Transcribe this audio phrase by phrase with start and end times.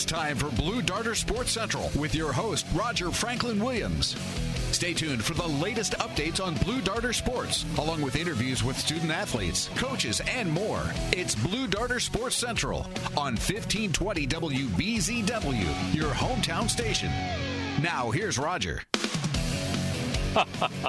[0.00, 4.16] It's time for Blue Darter Sports Central with your host, Roger Franklin Williams.
[4.72, 9.10] Stay tuned for the latest updates on Blue Darter Sports, along with interviews with student
[9.10, 10.82] athletes, coaches, and more.
[11.12, 17.10] It's Blue Darter Sports Central on 1520 WBZW, your hometown station.
[17.82, 18.80] Now, here's Roger.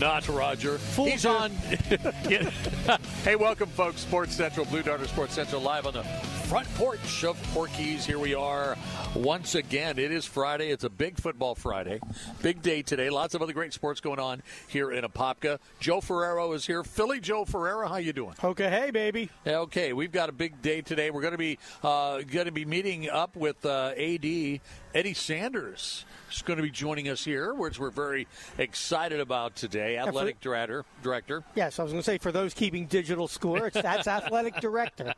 [0.00, 0.78] Not Roger.
[0.96, 1.50] He's on.
[3.22, 4.00] hey, welcome, folks.
[4.00, 6.02] Sports Central, Blue Darter Sports Central, live on the
[6.50, 8.04] front porch of Porky's.
[8.04, 8.76] Here we are
[9.14, 10.00] once again.
[10.00, 10.70] It is Friday.
[10.70, 12.00] It's a big football Friday.
[12.42, 13.08] Big day today.
[13.08, 15.60] Lots of other great sports going on here in Apopka.
[15.78, 16.82] Joe Ferrero is here.
[16.82, 18.34] Philly Joe Ferrero, how you doing?
[18.42, 19.30] Okay, hey baby.
[19.46, 21.12] Okay, we've got a big day today.
[21.12, 26.04] We're going to be uh, going to be meeting up with uh, AD Eddie Sanders.
[26.32, 28.26] Is going to be joining us here, which we're very
[28.58, 29.98] excited about today.
[29.98, 31.44] Athletic for- director, director.
[31.54, 35.14] Yes, I was going to say for those keeping digital score, it's that's athletic director.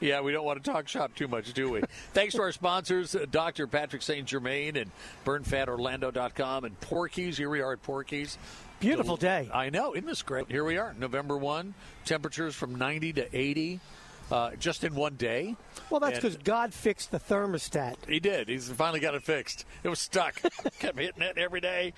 [0.00, 1.82] Yeah, we don't want to talk shop too much, do we?
[2.12, 3.66] Thanks to our sponsors, uh, Dr.
[3.66, 4.26] Patrick St.
[4.26, 4.90] Germain and
[5.24, 7.36] BurnFatOrlando.com and Porky's.
[7.36, 8.38] Here we are at Porky's.
[8.80, 9.50] Beautiful day.
[9.52, 9.94] I know.
[9.94, 10.50] Isn't this great?
[10.50, 11.74] Here we are, November 1.
[12.04, 13.80] Temperatures from 90 to 80
[14.30, 15.56] uh, just in one day.
[15.90, 17.96] Well, that's because God fixed the thermostat.
[18.06, 18.48] He did.
[18.48, 19.64] He's finally got it fixed.
[19.82, 20.40] It was stuck.
[20.78, 21.94] Kept hitting it every day.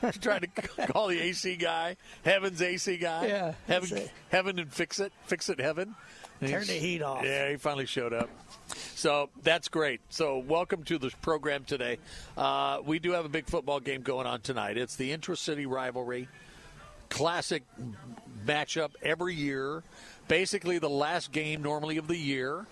[0.20, 3.26] Trying to call the AC guy, Heaven's AC guy.
[3.26, 5.94] Yeah, heaven, heaven, and fix it, fix it, heaven.
[6.40, 7.24] Turn the heat off.
[7.24, 8.30] Yeah, he finally showed up.
[8.94, 10.00] So that's great.
[10.08, 11.98] So welcome to the program today.
[12.36, 14.76] Uh, we do have a big football game going on tonight.
[14.78, 16.28] It's the intra-city rivalry,
[17.08, 17.62] classic
[18.46, 19.82] matchup every year.
[20.28, 22.66] Basically, the last game normally of the year.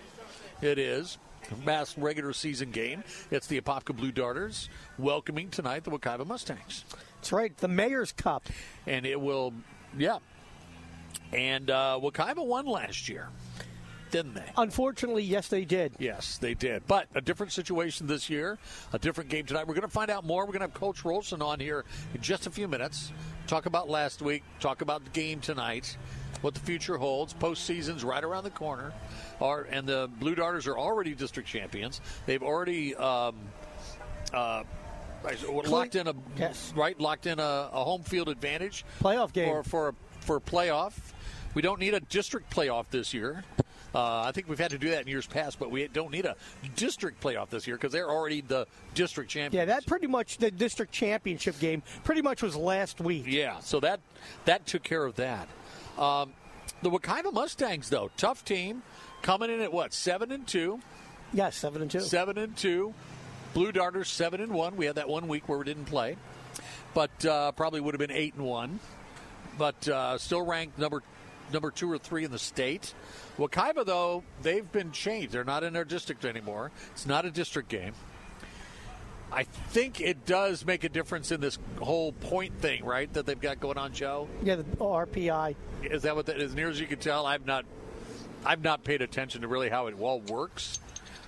[0.61, 1.17] It is
[1.65, 3.03] mass regular season game.
[3.31, 6.85] It's the Apopka Blue Darters welcoming tonight the Wekiva Mustangs,
[7.15, 8.47] That's right, the Mayor's Cup.
[8.85, 9.53] and it will,
[9.97, 10.19] yeah.
[11.33, 13.29] And uh, won last year,
[14.11, 14.45] didn't they?
[14.57, 15.93] Unfortunately, yes, they did.
[15.99, 16.83] Yes, they did.
[16.87, 18.57] But a different situation this year,
[18.93, 19.67] a different game tonight.
[19.67, 20.41] We're going to find out more.
[20.45, 23.11] We're going to have Coach Rolson on here in just a few minutes.
[23.47, 25.97] Talk about last week, talk about the game tonight,
[26.41, 27.33] what the future holds.
[27.33, 28.93] Postseason's right around the corner.
[29.41, 32.01] Are, and the Blue Darters are already district champions.
[32.25, 32.95] They've already.
[32.95, 33.35] Um,
[34.33, 34.63] uh,
[35.67, 36.71] locked in a Yes.
[36.75, 39.49] right locked in a, a home field advantage Playoff game.
[39.49, 40.93] for for for a playoff.
[41.55, 43.43] We don't need a district playoff this year.
[43.93, 46.25] Uh, I think we've had to do that in years past, but we don't need
[46.25, 46.35] a
[46.75, 49.55] district playoff this year because they're already the district champions.
[49.55, 53.23] Yeah, that pretty much the district championship game pretty much was last week.
[53.27, 53.99] Yeah, so that
[54.45, 55.47] that took care of that.
[55.97, 56.33] Um,
[56.83, 58.83] the Wekiva Mustangs, though, tough team,
[59.21, 60.79] coming in at what seven and two,
[61.33, 61.99] Yes, seven and two.
[61.99, 62.93] seven and two.
[63.55, 64.75] Blue Darters seven and one.
[64.75, 66.15] We had that one week where we didn't play,
[66.93, 68.79] but uh, probably would have been eight and one.
[69.57, 71.01] But uh, still ranked number
[71.51, 72.93] number two or three in the state.
[73.37, 75.31] Wekiva, though, they've been changed.
[75.31, 76.71] They're not in their district anymore.
[76.91, 77.93] It's not a district game.
[79.31, 83.11] I think it does make a difference in this whole point thing, right?
[83.13, 84.27] That they've got going on, Joe.
[84.43, 85.55] Yeah, the RPI.
[85.83, 86.39] Is that what that?
[86.39, 87.65] As near as you can tell, I've not,
[88.43, 90.79] I've not paid attention to really how it all works.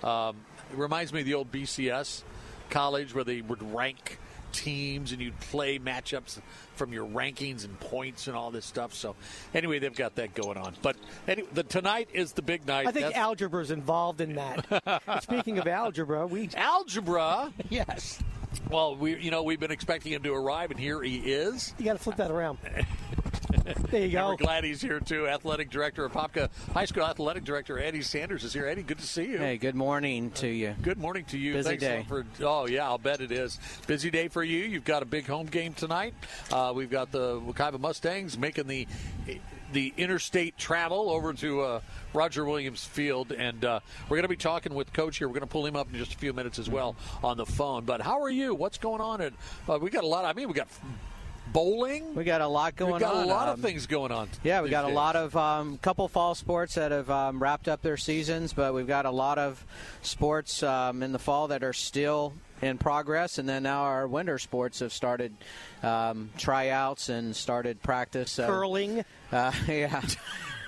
[0.04, 0.38] Um,
[0.72, 2.24] it reminds me of the old BCS
[2.72, 4.18] college where they would rank
[4.52, 6.40] teams and you'd play matchups
[6.76, 8.94] from your rankings and points and all this stuff.
[8.94, 9.16] So
[9.54, 10.76] anyway, they've got that going on.
[10.82, 10.96] But
[11.28, 12.88] anyway, the, tonight is the big night.
[12.88, 15.02] I think That's- algebra is involved in that.
[15.24, 17.52] Speaking of algebra, we algebra.
[17.70, 18.22] yes,
[18.70, 21.74] Well, we you know we've been expecting him to arrive, and here he is.
[21.78, 22.58] you got to flip that around.
[23.92, 24.46] There you And we're go.
[24.46, 25.28] glad he's here too.
[25.28, 28.66] Athletic director of Popka High School Athletic Director Eddie Sanders is here.
[28.66, 29.38] Eddie, good to see you.
[29.38, 30.76] Hey, good morning to you.
[30.82, 31.54] Good morning to you.
[31.54, 32.06] Busy Thanks day.
[32.08, 33.60] For, oh yeah, I'll bet it is.
[33.88, 34.64] Busy day for you.
[34.64, 36.14] You've got a big home game tonight.
[36.52, 38.88] Uh, we've got the Wekiva Mustangs making the
[39.74, 41.82] the interstate travel over to uh,
[42.14, 45.28] Roger Williams Field, and uh, we're going to be talking with Coach here.
[45.30, 47.46] We're going to pull him up in just a few minutes as well on the
[47.46, 47.86] phone.
[47.86, 48.54] But how are you?
[48.54, 49.22] What's going on?
[49.22, 49.36] And
[49.70, 50.26] uh, we got a lot.
[50.26, 50.68] I mean, we got
[51.52, 52.16] bowling.
[52.16, 53.24] We got a lot going We've got on.
[53.24, 54.30] a lot um, of things going on.
[54.44, 57.68] Yeah, we these got a lot of um, couple fall sports that have um, wrapped
[57.68, 59.64] up their seasons, but we've got a lot of
[60.02, 64.38] sports um, in the fall that are still in progress, and then now our winter
[64.38, 65.34] sports have started
[65.84, 68.32] um, tryouts and started practice.
[68.32, 69.04] So, Curling.
[69.32, 70.02] Uh, yeah.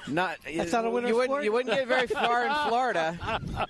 [0.07, 3.39] Not That's not a winter you wouldn't you wouldn't get very far in Florida.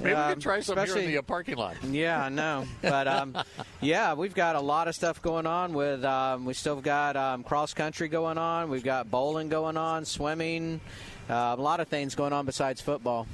[0.00, 1.76] Maybe we Um, could try some here in the uh, parking lot.
[1.84, 2.66] Yeah, I know.
[2.82, 3.36] But um,
[3.80, 5.72] yeah, we've got a lot of stuff going on.
[5.72, 8.70] With um, we still got um, cross country going on.
[8.70, 10.80] We've got bowling going on, swimming,
[11.28, 13.26] uh, a lot of things going on besides football.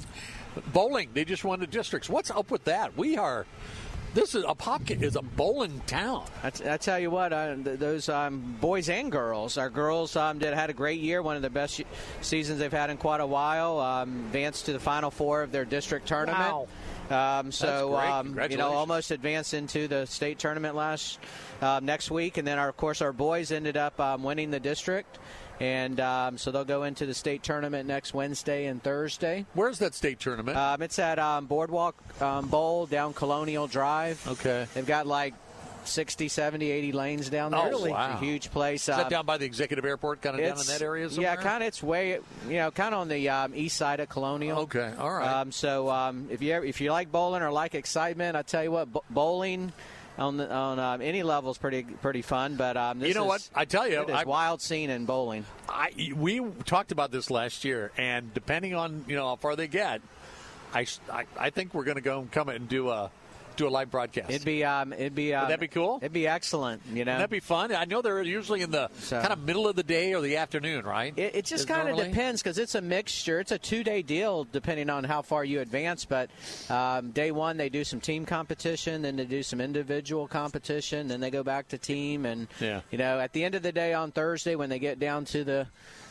[0.73, 2.09] Bowling, they just won the districts.
[2.09, 2.97] What's up with that?
[2.97, 3.45] We are.
[4.15, 6.25] This is a Popkin is a bowling town.
[6.41, 10.15] I, t- I tell you what, uh, th- those um, boys and girls, our girls
[10.15, 11.81] um, did had a great year, one of the best
[12.21, 13.77] seasons they've had in quite a while.
[13.77, 16.69] Um, advanced to the final four of their district tournament.
[17.09, 21.19] Um, so um, you know, almost advanced into the state tournament last
[21.61, 24.61] uh, next week, and then our, of course our boys ended up um, winning the
[24.61, 25.19] district,
[25.59, 29.45] and um, so they'll go into the state tournament next Wednesday and Thursday.
[29.53, 30.57] Where's that state tournament?
[30.57, 34.25] Um, it's at um, Boardwalk um, Bowl down Colonial Drive.
[34.27, 34.67] Okay.
[34.73, 35.33] They've got like
[35.85, 37.59] 60, 70, 80 lanes down there.
[37.61, 38.15] Oh, It's wow.
[38.15, 38.81] a huge place.
[38.81, 41.35] is that Um, down by the executive airport, kind of down in that area somewhere?
[41.35, 41.67] Yeah, kind of.
[41.67, 44.61] It's way, you know, kind of on the um, east side of Colonial.
[44.61, 45.27] Okay, all right.
[45.41, 48.63] Um, so um, if you ever, if you like bowling or like excitement, I tell
[48.63, 49.71] you what, b- bowling
[50.17, 52.55] on the, on um, any level is pretty pretty fun.
[52.55, 53.49] But um, this You know is- what?
[53.53, 55.45] I tell you, it is I- wild scene in bowling.
[55.67, 59.67] I, we talked about this last year, and depending on you know how far they
[59.67, 60.01] get,
[60.73, 60.85] I
[61.37, 63.11] I think we're going to go and come and do a
[63.57, 64.29] do a live broadcast.
[64.29, 65.97] It'd be um, it'd be um, that be cool?
[66.01, 66.81] It'd be excellent.
[66.87, 67.73] You know, Wouldn't that be fun?
[67.73, 70.37] I know they're usually in the So- kind of middle of the day or the
[70.37, 71.13] afternoon, right?
[71.17, 73.39] It, it just kind of depends because it's a mixture.
[73.39, 76.05] It's a two day deal depending on how far you advance.
[76.05, 76.29] But
[76.69, 81.19] um, day one, they do some team competition, then they do some individual competition, then
[81.19, 82.25] they go back to team.
[82.25, 82.81] And, Yeah.
[82.91, 85.43] you know, at the end of the day on Thursday, when they get down to
[85.43, 85.67] the,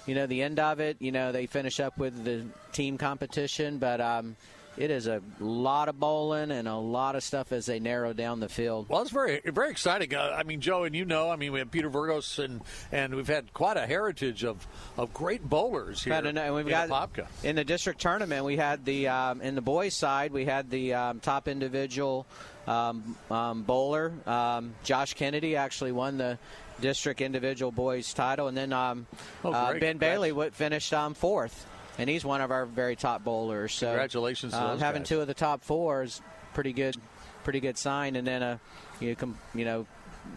[0.06, 3.79] you know, the end of it, you know, they finish up with the team competition.
[3.79, 4.37] But, um,
[4.76, 8.40] it is a lot of bowling and a lot of stuff as they narrow down
[8.40, 8.88] the field.
[8.88, 10.14] Well, it's very very exciting.
[10.14, 12.60] Uh, I mean, Joe, and you know, I mean, we have Peter Burgos, and
[12.92, 14.66] and we've had quite a heritage of
[14.96, 16.12] of great bowlers here.
[16.14, 17.26] And we've in got Apopka.
[17.42, 18.44] in the district tournament.
[18.44, 20.32] We had the um, in the boys' side.
[20.32, 22.26] We had the um, top individual
[22.66, 26.38] um, um, bowler, um, Josh Kennedy, actually won the
[26.80, 29.06] district individual boys title, and then um,
[29.44, 29.78] Oh, uh.
[29.78, 29.98] Ben.
[29.98, 31.66] Bailey finished um, fourth,
[31.99, 33.73] and he's one of our very top bowlers.
[33.73, 35.08] So Congratulations to um, those having guys.
[35.08, 36.20] two of the top four is
[36.52, 36.96] pretty good,
[37.43, 38.58] pretty good sign, and then uh,
[39.00, 39.87] you can you know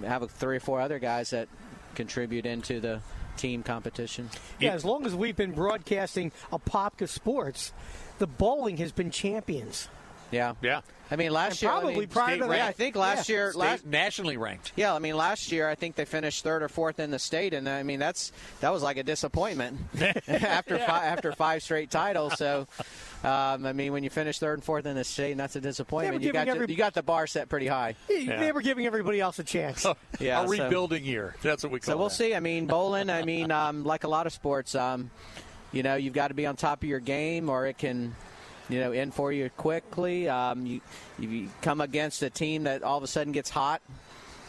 [0.04, 1.48] have a, three or four other guys that
[1.96, 3.02] contribute into the
[3.38, 4.30] team competition.
[4.60, 7.72] Yeah, as long as we've been broadcasting Apopka sports,
[8.20, 9.90] the bowling has been champions.
[10.32, 10.82] Yeah, Yeah.
[11.10, 12.62] I mean, last And year, I probably mean, prior state to that.
[12.68, 13.36] I think last Yeah.
[13.36, 14.74] year, State- last nationally ranked.
[14.76, 17.54] yeah, I mean, last year I think they finished third or fourth in the state,
[17.54, 19.80] and I mean that's that was like a disappointment
[20.28, 22.38] after five, after five straight titles.
[22.38, 22.68] So,
[23.24, 25.62] um, I mean, when you finish third and fourth in the state, and that's a
[25.62, 26.22] disappointment.
[26.24, 27.96] You got giving to, every- you got the bar set pretty high.
[28.10, 28.38] Yeah.
[28.42, 29.86] They were giving everybody else a chance.
[30.20, 31.36] Yeah, a so- rebuilding year.
[31.42, 32.16] That's what we call So we'll that.
[32.16, 32.36] see.
[32.36, 33.10] I mean, bowling.
[33.10, 35.10] I mean, um, like a lot of sports, um,
[35.72, 38.14] you know, you've got to be on top of your game, or it can,
[38.70, 40.28] you know, in for you quickly.
[40.30, 40.82] Um, you
[41.20, 43.82] you come against a team that all of a sudden gets hot,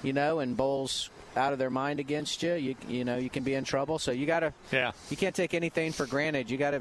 [0.02, 2.54] you know, and bowls out of their mind against you.
[2.54, 3.98] You you know, you can be in trouble.
[3.98, 4.52] So you got to.
[4.72, 4.92] Yeah.
[5.10, 6.50] You can't take anything for granted.
[6.50, 6.72] You got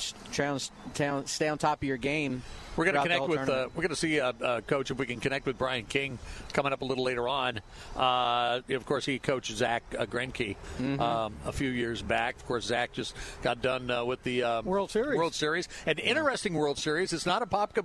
[0.00, 2.42] to try stay on top of your game.
[2.76, 3.48] We're going to connect with.
[3.48, 6.18] Uh, we're going to see, uh, uh, Coach, if we can connect with Brian King
[6.52, 7.60] coming up a little later on.
[7.96, 11.00] Uh, of course, he coached Zach uh, Greinke Mm-hmm.
[11.00, 12.36] um, a few years back.
[12.36, 15.18] Of course, Zach just got done uh, with the um, World Series.
[15.18, 17.12] World Series, an interesting World Series.
[17.12, 17.84] It's not a Popka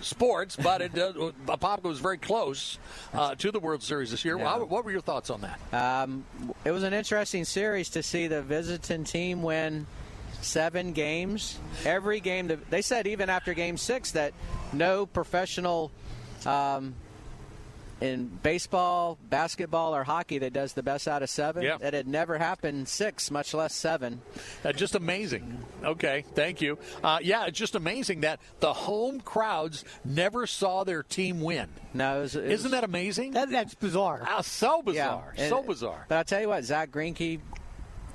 [0.00, 1.12] sports, but it uh,
[1.46, 2.78] Popka was very close
[3.12, 4.38] uh, to the World Series this year.
[4.38, 4.48] Yeah.
[4.48, 5.60] How, what were your thoughts on that?
[5.72, 6.24] Um,
[6.64, 9.86] it was an interesting series to see the visiting team win
[10.42, 11.58] seven games.
[11.84, 14.32] Every game, that- they said even after game six that
[14.72, 15.90] no professional
[16.46, 16.94] um,
[18.00, 21.62] in baseball, basketball, or hockey that does the best out of seven.
[21.62, 21.76] Yeah.
[21.78, 24.20] That had never happened six, much less seven.
[24.64, 25.56] Uh, just amazing.
[25.84, 26.78] Okay, thank you.
[27.04, 31.68] Uh, yeah, it's just amazing that the home crowds never saw their team win.
[31.94, 33.32] No, it was, it was- Isn't that amazing?
[33.34, 34.22] That, that's bizarre.
[34.26, 35.34] Ah, so bizarre.
[35.38, 36.04] and- so bizarre.
[36.08, 37.38] But I'll tell you what, Zach Greinke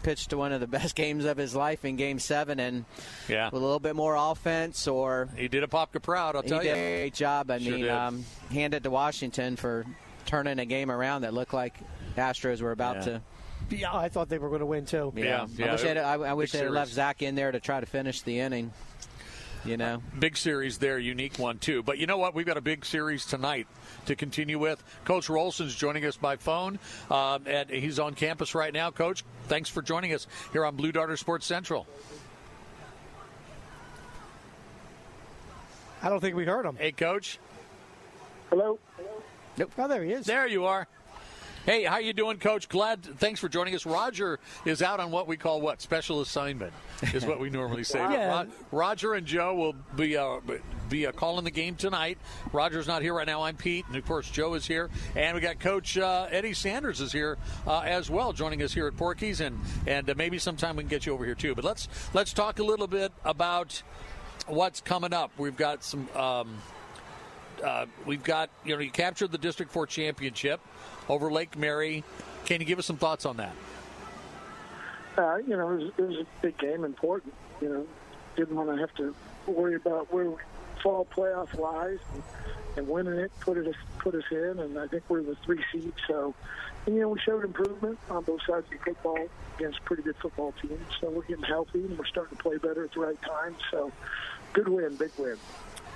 [0.07, 2.85] pitched to one of the best games of his life in Game Seven, and
[3.27, 3.49] Yeah.
[3.51, 6.59] with a little bit more offense or He did a Popka proud, I'll he tell
[6.59, 6.71] did you.
[6.73, 7.51] a great job.
[7.51, 9.85] I Sure mean, um, hand it to Washington for
[10.25, 11.73] turning a game around that looked like
[12.15, 13.01] Astros were about Yeah.
[13.03, 13.21] to.
[13.69, 15.11] Yeah, I thought they were going to win too.
[15.15, 16.91] Yeah, yeah, I wish, they'd, I, I wish they'd left.
[16.91, 18.71] Zach in there to try to finish the inning.
[19.65, 21.83] You know, Big series there, unique one too.
[21.83, 22.33] But you know what?
[22.33, 23.67] We've got a big series tonight
[24.05, 24.81] to continue with.
[25.03, 26.79] Coach Rolson's joining us by phone,
[27.11, 28.91] um, and he's on campus right now.
[28.91, 31.85] Coach, thanks for joining us here on Blue Darter Sports Central.
[36.01, 36.75] I don't think we heard him.
[36.77, 37.39] Hey, Coach.
[38.49, 38.79] Hello.
[38.95, 39.23] hello?
[39.57, 40.25] nope Oh, there he is.
[40.25, 40.87] There you are.
[41.67, 42.69] Hey, how you doing, Coach?
[42.69, 43.03] Glad.
[43.03, 43.86] Thanks for joining us.
[43.86, 46.71] Roger is out on what we call what special assignment
[47.13, 48.00] is what we normally say.
[48.07, 48.45] Yeah.
[48.71, 50.39] Roger and Joe will be uh,
[50.88, 52.19] be uh, calling the game tonight.
[52.53, 53.43] Roger's not here right now.
[53.43, 57.01] I'm Pete, and of course Joe is here, and we got Coach uh, Eddie Sanders
[57.01, 60.77] is here uh, as well, joining us here at Porky's, and and uh, maybe sometime
[60.77, 61.53] we can get you over here too.
[61.53, 63.83] But let's let's talk a little bit about
[64.45, 65.31] what's coming up.
[65.38, 66.07] We've got some.
[66.15, 66.57] Um,
[67.62, 70.62] uh, we've got you know you captured the District Four championship
[71.09, 72.03] over Lake Mary.
[72.45, 73.53] Can you give us some thoughts on that?
[75.17, 77.33] Uh, you know, it was, it was a big game, important.
[77.61, 77.87] You know,
[78.35, 79.15] didn't want to have to
[79.47, 80.31] worry about where
[80.83, 82.23] fall playoff lies, and,
[82.77, 84.59] and winning it put it put us in.
[84.59, 85.93] And I think we're the three seed.
[86.07, 86.35] So,
[86.85, 90.15] and, you know, we showed improvement on both sides of the football against pretty good
[90.17, 90.79] football teams.
[91.01, 93.55] So we're getting healthy and we're starting to play better at the right time.
[93.71, 93.91] So,
[94.53, 95.37] good win, big win.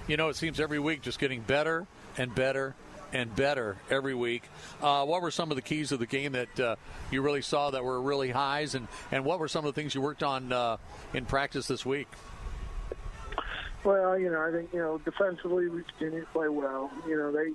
[0.07, 1.85] You know, it seems every week just getting better
[2.17, 2.75] and better
[3.13, 4.43] and better every week.
[4.81, 6.75] Uh, what were some of the keys of the game that uh,
[7.09, 9.95] you really saw that were really highs, and, and what were some of the things
[9.95, 10.77] you worked on uh,
[11.13, 12.07] in practice this week?
[13.83, 16.91] Well, you know, I think you know defensively we to play well.
[17.07, 17.51] You know, they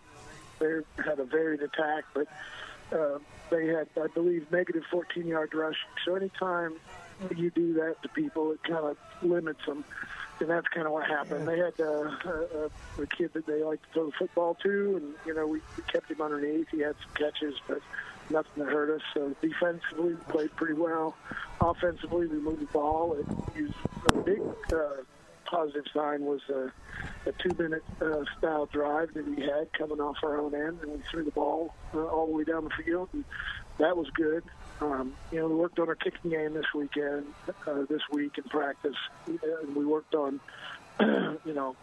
[0.58, 2.26] they had a varied attack, but
[2.92, 3.18] uh,
[3.50, 5.76] they had, I believe, negative 14 yard rush.
[6.04, 6.75] So anytime
[7.34, 9.84] you do that to people, it kind of limits them
[10.40, 11.49] and that's kind of what happened.
[11.49, 12.71] They had uh, a,
[13.02, 15.83] a kid that they like to throw the football to, and you know we, we
[15.90, 16.69] kept him underneath.
[16.71, 17.81] He had some catches, but
[18.31, 19.02] nothing that hurt us.
[19.14, 21.14] So defensively, we played pretty well.
[21.61, 23.14] Offensively, we moved the ball.
[23.14, 23.26] It
[23.61, 23.73] was
[24.07, 24.40] a big
[24.73, 25.02] uh,
[25.50, 26.73] positive sign was a,
[27.28, 30.99] a two-minute uh, style drive that we had coming off our own end, and we
[31.11, 33.25] threw the ball uh, all the way down the field, and
[33.78, 34.45] that was good.
[34.80, 37.26] Um, you know, we worked on our kicking game this weekend,
[37.66, 40.40] uh, this week in practice, and we worked on,
[41.00, 41.76] you know,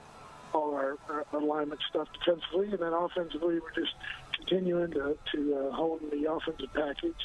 [0.54, 3.96] all our, our alignment stuff defensively, and then offensively, we're just
[4.38, 7.16] continuing to, to uh, hone the offensive package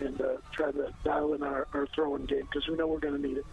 [0.00, 2.98] and, and uh, try to dial in our, our throwing game because we know we're
[2.98, 3.46] going to need it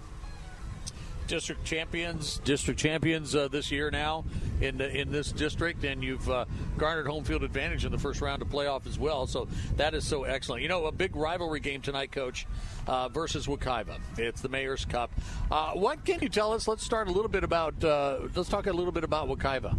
[1.27, 4.25] district champions, district champions uh, this year now
[4.61, 6.45] in the, in this district, and you've uh,
[6.77, 9.27] garnered home field advantage in the first round of playoff as well.
[9.27, 10.63] So that is so excellent.
[10.63, 12.47] You know, a big rivalry game tonight, Coach,
[12.87, 13.99] uh, versus Wekiva.
[14.17, 15.11] It's the Mayor's Cup.
[15.51, 16.67] Uh, what can you tell us?
[16.67, 17.83] Let's start a little bit about.
[17.83, 19.77] Uh, let's talk a little bit about Wekiva.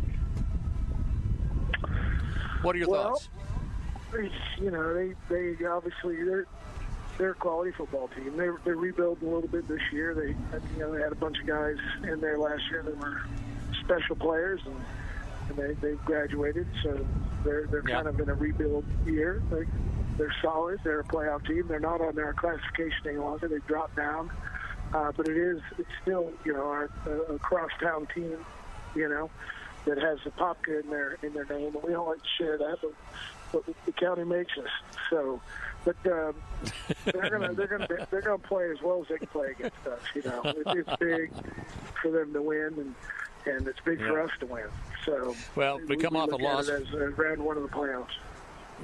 [2.63, 3.29] What are your well, thoughts?
[4.59, 6.47] You know, they they obviously they're
[7.19, 8.37] they're a quality football team.
[8.37, 10.15] They're they're rebuilding a little bit this year.
[10.15, 10.29] They
[10.75, 13.21] you know they had a bunch of guys in there last year that were
[13.85, 14.77] special players and.
[15.51, 17.07] And they they graduated, so
[17.43, 17.95] they're they're Yeah.
[18.03, 19.41] kind of in a rebuild year.
[19.51, 19.63] They,
[20.19, 20.79] they're solid.
[20.85, 21.67] They're a playoff team.
[21.69, 23.49] They're not on their classification any longer.
[23.49, 24.31] They've dropped down,
[24.93, 28.37] uh, but it is it's still you know our a, a crosstown team,
[28.95, 29.31] you know,
[29.87, 32.59] that has the Popka in their in their name, and we don't like to share
[32.59, 32.93] that, but
[33.53, 34.69] but the county makes us.
[35.11, 35.41] So,
[35.85, 36.35] but um,
[37.05, 40.01] they're gonna they're gonna they're gonna play as well as they can play against us.
[40.15, 41.31] You know, it, it's big
[42.03, 42.95] for them to win, and
[43.47, 44.67] and it's big for us to win.
[45.07, 46.69] So, Well, we come off a loss.
[46.69, 48.09] as uh, round one of the playoffs.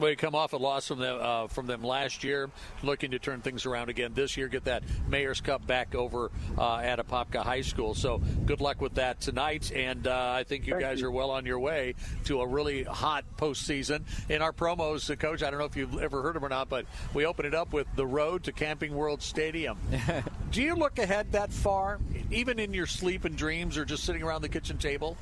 [0.00, 2.50] We come off a loss from them uh, from them last year,
[2.82, 4.48] looking to turn things around again this year.
[4.48, 7.94] Get that Mayor's Cup back over uh, at Apopka High School.
[7.94, 11.06] So good luck with that tonight, and uh, I think you Thank guys you.
[11.06, 14.02] are well on your way to a really hot postseason.
[14.28, 16.68] In our promos, uh, Coach, I don't know if you've ever heard them or not,
[16.68, 19.78] but we open it up with the road to Camping World Stadium.
[20.50, 22.00] Do you look ahead that far,
[22.32, 25.16] even in your sleep and dreams, or just sitting around the kitchen table,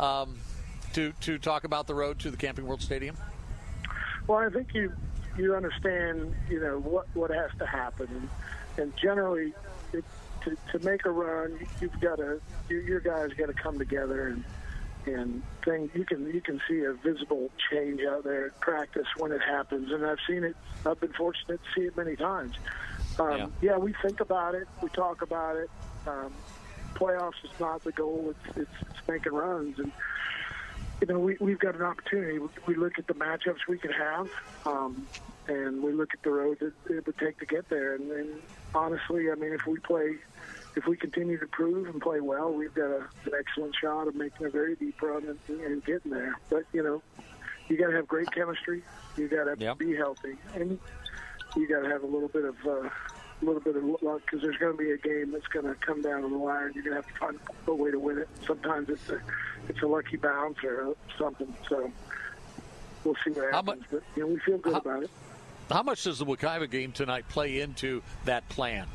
[0.00, 0.36] um,
[0.94, 3.16] to to talk about the road to the Camping World Stadium?
[4.26, 4.92] Well, I think you
[5.36, 8.28] you understand, you know, what what has to happen, and,
[8.78, 9.52] and generally,
[9.92, 10.04] it,
[10.44, 14.28] to to make a run, you've got to you, your guys got to come together
[14.28, 14.44] and
[15.06, 19.32] and thing you can you can see a visible change out there at practice when
[19.32, 20.56] it happens, and I've seen it.
[20.86, 22.54] I've been fortunate to see it many times.
[23.18, 23.46] Um, Yeah.
[23.60, 23.76] yeah.
[23.76, 25.70] we think about it, we talk about it.
[26.06, 26.32] Um,
[26.94, 29.92] playoffs is not the goal; it's it's, it's making runs and
[31.06, 32.38] you know, we, we've got an opportunity.
[32.38, 34.26] We, we look at the matchups we could have,
[34.64, 35.06] um,
[35.48, 37.94] and we look at the road that it would take to get there.
[37.94, 38.28] And, and
[38.74, 40.14] honestly, I mean, if we play,
[40.76, 44.14] if we continue to prove and play well, we've got a, an excellent shot of
[44.14, 46.36] making a very deep run and, and getting there.
[46.48, 47.02] But you know,
[47.68, 48.82] you got to have great chemistry.
[49.16, 49.78] You got to Yep.
[49.78, 50.78] be healthy, and
[51.54, 52.56] you got to have a little bit of.
[52.66, 52.88] Uh,
[53.44, 55.74] a little bit of luck because there's going to be a game that's going to
[55.74, 57.98] come down on the wire, and you're going to have to find a way to
[57.98, 58.28] win it.
[58.46, 59.20] Sometimes it's a
[59.68, 61.52] it's a lucky bounce or something.
[61.68, 61.90] So
[63.04, 63.82] we'll see what How happens.
[63.90, 65.10] mu- but you know, we feel good how- about it.
[65.70, 68.86] How much does the Wekiva game tonight play into that plan?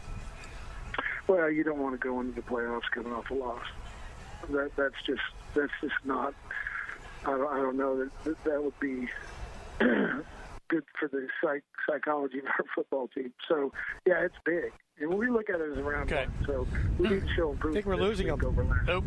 [1.28, 3.64] Well, you don't want to go into the playoffs coming off a loss.
[4.50, 5.22] That that's just
[5.56, 6.34] that's just not.
[7.26, 9.08] I don't, I don't know that that, that would be.
[10.70, 13.34] good for the psych, psychology of our football team.
[13.48, 13.72] So
[14.06, 16.26] yeah, it's big, and we look at it as a round Okay.
[16.26, 16.46] one.
[16.46, 17.66] So we need to show improvement.
[17.66, 18.44] I think we're losing them.
[18.46, 18.88] over last.
[18.88, 19.04] Nope.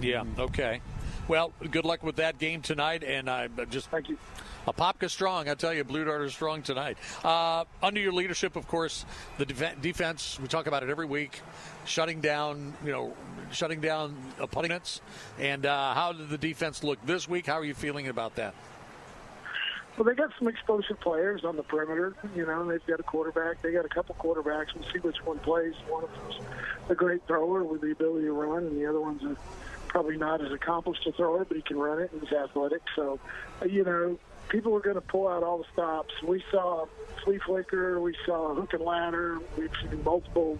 [0.00, 0.24] Yeah.
[0.38, 0.80] Okay.
[1.28, 4.18] Well, good luck with that game tonight, and I just Thank you.
[4.66, 5.48] Apopka strong.
[5.48, 6.98] I tell you, Blue Dart is strong tonight.
[7.24, 9.04] Uh, under your leadership, of course,
[9.38, 10.38] the def- defense.
[10.40, 11.40] We talk about it every week,
[11.84, 12.74] shutting down.
[12.84, 13.16] You know,
[13.52, 15.00] shutting down opponents.
[15.38, 17.46] And uh, how did the defense look this week?
[17.46, 18.54] How are you feeling about that?
[20.00, 22.16] Well, they got some explosive players on the perimeter.
[22.34, 23.60] You know, they've got a quarterback.
[23.60, 24.74] They got a couple quarterbacks.
[24.74, 25.74] We'll see which one plays.
[25.88, 26.40] One of them's
[26.88, 29.36] a great thrower with the ability to run, and the other one's a,
[29.88, 32.80] probably not as accomplished a thrower, but he can run it and he's athletic.
[32.96, 33.20] So,
[33.68, 34.18] you know,
[34.50, 36.12] people are going to pull out all the stops.
[36.22, 36.86] We saw
[37.24, 38.00] flea flicker.
[38.00, 39.38] We saw hook and ladder.
[39.56, 40.58] We've seen multiple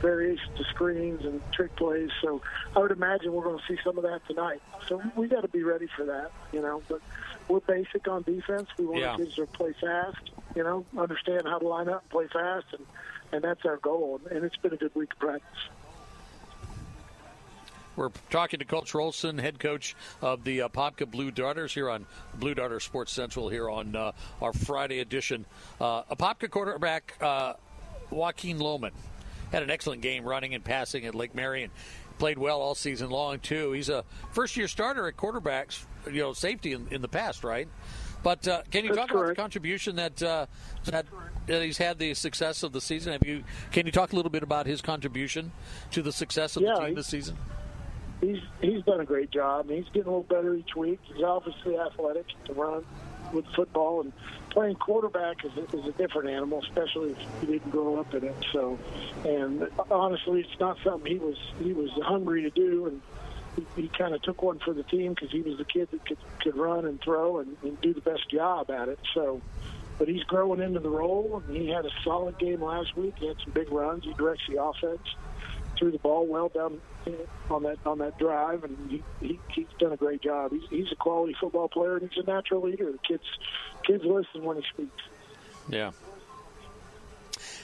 [0.00, 2.10] variations of screens and trick plays.
[2.22, 2.40] So
[2.74, 4.62] I would imagine we're going to see some of that tonight.
[4.88, 6.82] So we got to be ready for that, you know.
[6.88, 7.00] But
[7.48, 8.68] we're basic on defense.
[8.78, 9.16] We want Yeah.
[9.16, 10.18] kids to play fast,
[10.54, 12.86] you know, understand how to line up, and play fast, and
[13.34, 14.20] and that's our goal.
[14.30, 15.68] And it's been a good week of practice.
[17.96, 22.06] We're talking to Coach Rolson, head coach of the uh, Popka Blue Darters, here on
[22.34, 25.44] Blue Darter Sports Central here on uh, our Friday edition.
[25.80, 27.54] Uh, a Popka quarterback, uh,
[28.10, 28.92] Joaquin Lohman,
[29.50, 31.70] had an excellent game running and passing at Lake Mary.
[32.18, 33.72] Played well all season long too.
[33.72, 37.68] He's a first-year starter at quarterbacks, you know, safety in, in the past, right?
[38.22, 40.46] But uh, can you That's talk about the contribution that, uh,
[40.84, 41.06] that
[41.46, 43.12] that he's had the success of the season?
[43.12, 43.42] Have you?
[43.72, 45.50] Can you talk a little bit about his contribution
[45.90, 47.36] to the success of Yeah, the team this season?
[48.22, 49.68] He's he's done a great job.
[49.68, 51.00] He's getting a little better each week.
[51.12, 52.84] He's obviously athletic to run
[53.32, 54.12] with football and
[54.50, 58.24] playing quarterback is a, is a different animal, especially if you didn't grow up in
[58.24, 58.34] it.
[58.52, 58.78] So,
[59.24, 63.02] and honestly, it's not something he was he was hungry to do, and
[63.56, 66.04] he, he kind of took one for the team because he was the kid that
[66.06, 68.98] could could run and throw and, and do the best job at it.
[69.14, 69.40] So.
[69.98, 73.14] But he's growing into the role, and he had a solid game last week.
[73.18, 74.02] He had some big runs.
[74.02, 75.06] He directs the offense
[75.82, 76.80] threw the ball well down
[77.50, 80.52] on that on that drive, and he, he he's done a great job.
[80.52, 82.92] He's he's a quality football player, and he's a natural leader.
[82.92, 83.24] The kids
[83.84, 85.02] kids listen when he speaks.
[85.68, 85.90] Yeah.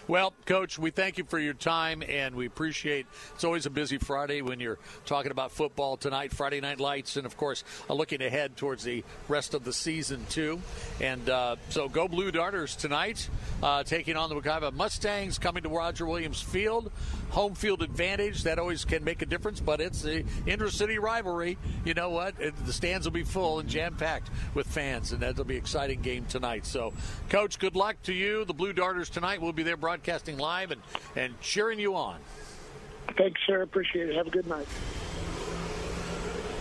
[0.09, 3.07] Well, Coach, we thank you for your time, and we appreciate.
[3.35, 7.27] It's always a busy Friday when you're talking about football tonight, Friday Night Lights, and
[7.27, 10.63] of course, looking ahead towards the rest of the season too.
[11.03, 13.29] And uh, so, go Blue Darters tonight,
[13.63, 16.91] uh, taking on the Wekiva Mustangs, coming to Roger Williams Field.
[17.31, 21.59] Home field advantage that always can make a difference, but it's the intercity rivalry.
[21.85, 22.35] You know what?
[22.41, 25.61] It, the stands will be full and jam packed with fans, and that'll be an
[25.61, 26.65] exciting game tonight.
[26.65, 26.95] So,
[27.29, 28.45] Coach, good luck to you.
[28.45, 29.43] The Blue Darters tonight.
[29.43, 30.81] We'll be there broadcasting live and,
[31.17, 32.19] and cheering you on.
[33.17, 33.63] Thanks, sir.
[33.63, 34.17] Appreciate it.
[34.17, 34.67] Have a good night.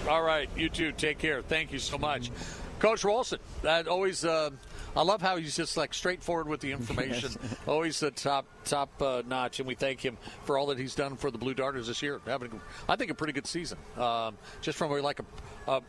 [0.08, 0.92] All right, you too.
[0.92, 1.42] Take care.
[1.42, 2.32] Thank you so much,
[2.80, 3.40] Coach Rolson.
[3.62, 4.24] That always.
[4.26, 4.52] Uh,
[4.98, 7.32] I love how he's just like straightforward with the information.
[7.68, 11.16] always the top top uh, notch, and we thank him for all that he's done
[11.16, 12.20] for the Blue Darters this year.
[12.26, 13.78] Having, I think, a pretty good season.
[13.98, 15.82] Um, just from a, like a, a,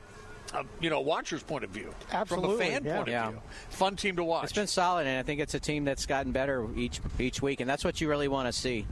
[0.54, 2.96] a you know watcher's point of view, from a Absolutely, fan yeah.
[2.96, 3.30] point of Yeah.
[3.30, 3.40] view.
[3.70, 4.44] Fun team to watch.
[4.44, 7.60] It's been solid, and I think it's a team that's gotten better each each week,
[7.60, 8.86] and that's what you really want to see.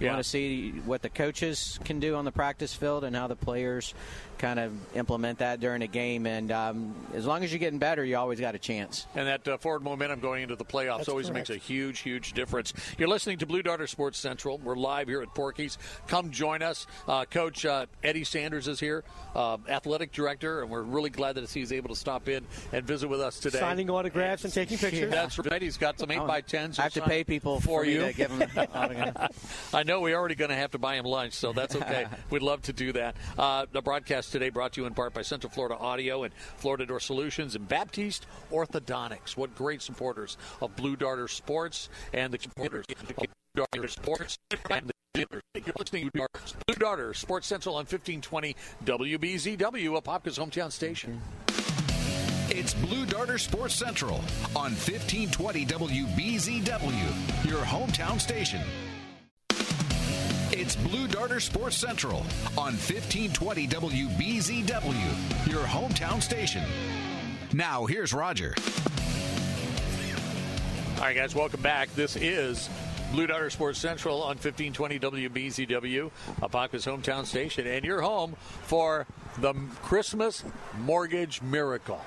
[0.00, 0.12] You Yeah.
[0.14, 3.36] want to see what the coaches can do on the practice field and how the
[3.36, 3.94] players
[4.38, 6.26] kind of implement that during a game.
[6.26, 9.06] And um, as long as you're getting better, you always got a chance.
[9.14, 11.50] And that uh, forward momentum going into the playoffs That's always correct.
[11.50, 12.72] makes a huge, huge difference.
[12.98, 14.58] You're listening to Blue Darter Sports Central.
[14.58, 15.76] We're live here at Porky's.
[16.08, 16.86] Come join us.
[17.06, 21.50] Uh, Coach uh, Eddie Sanders is here, uh, athletic director, and we're really glad that
[21.50, 23.58] he's able to stop in and visit with us today.
[23.60, 25.10] Signing autographs and taking pictures.
[25.10, 25.60] That's right.
[25.60, 28.00] He's got some 8 by 10s I have to pay people for for you.
[28.00, 28.30] to give.
[29.74, 32.06] I know we're already going to have to buy him lunch, so that's okay.
[32.30, 33.16] We'd love to do that.
[33.38, 36.86] Uh, the broadcast today brought to you in part by Central Florida Audio and Florida
[36.86, 39.36] Door Solutions and Baptiste Orthodontics.
[39.36, 43.26] What great supporters of Blue Darter Sports and the supporters of Blue
[43.72, 44.38] Darter Sports
[44.70, 44.94] and the.
[45.16, 45.28] You're
[45.78, 46.26] listening to
[46.66, 51.20] Blue Darter Sports Central on 1520 WBZW, Apopka's hometown station.
[52.50, 54.16] It's Blue Darter Sports Central
[54.56, 58.60] on 1520 WBZW, your hometown station.
[60.64, 62.20] It's Blue Darter Sports Central
[62.56, 66.62] on 1520 WBZW, your hometown station.
[67.52, 68.54] Now, here's Roger.
[70.96, 71.94] All right, guys, welcome back.
[71.94, 72.70] This is
[73.12, 79.06] Blue Darter Sports Central on 1520 WBZW, Apopka's hometown station, and you're home for
[79.40, 80.44] the Christmas
[80.80, 82.00] Mortgage Miracle.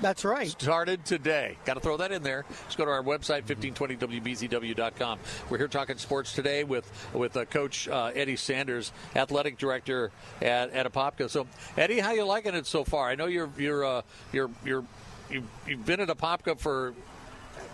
[0.00, 0.48] That's right.
[0.48, 1.56] Started today.
[1.64, 2.44] Got to throw that in there.
[2.66, 5.18] Just go to our website, 1520wbzw.com.
[5.48, 10.10] We're here talking sports today with with uh, Coach uh, Eddie Sanders, athletic director
[10.42, 11.30] at, at Apopka.
[11.30, 11.46] So,
[11.78, 13.08] Eddie, how you liking it so far?
[13.08, 14.84] I know you're you're uh, you're you're
[15.30, 16.92] you've, you've been at Apopka for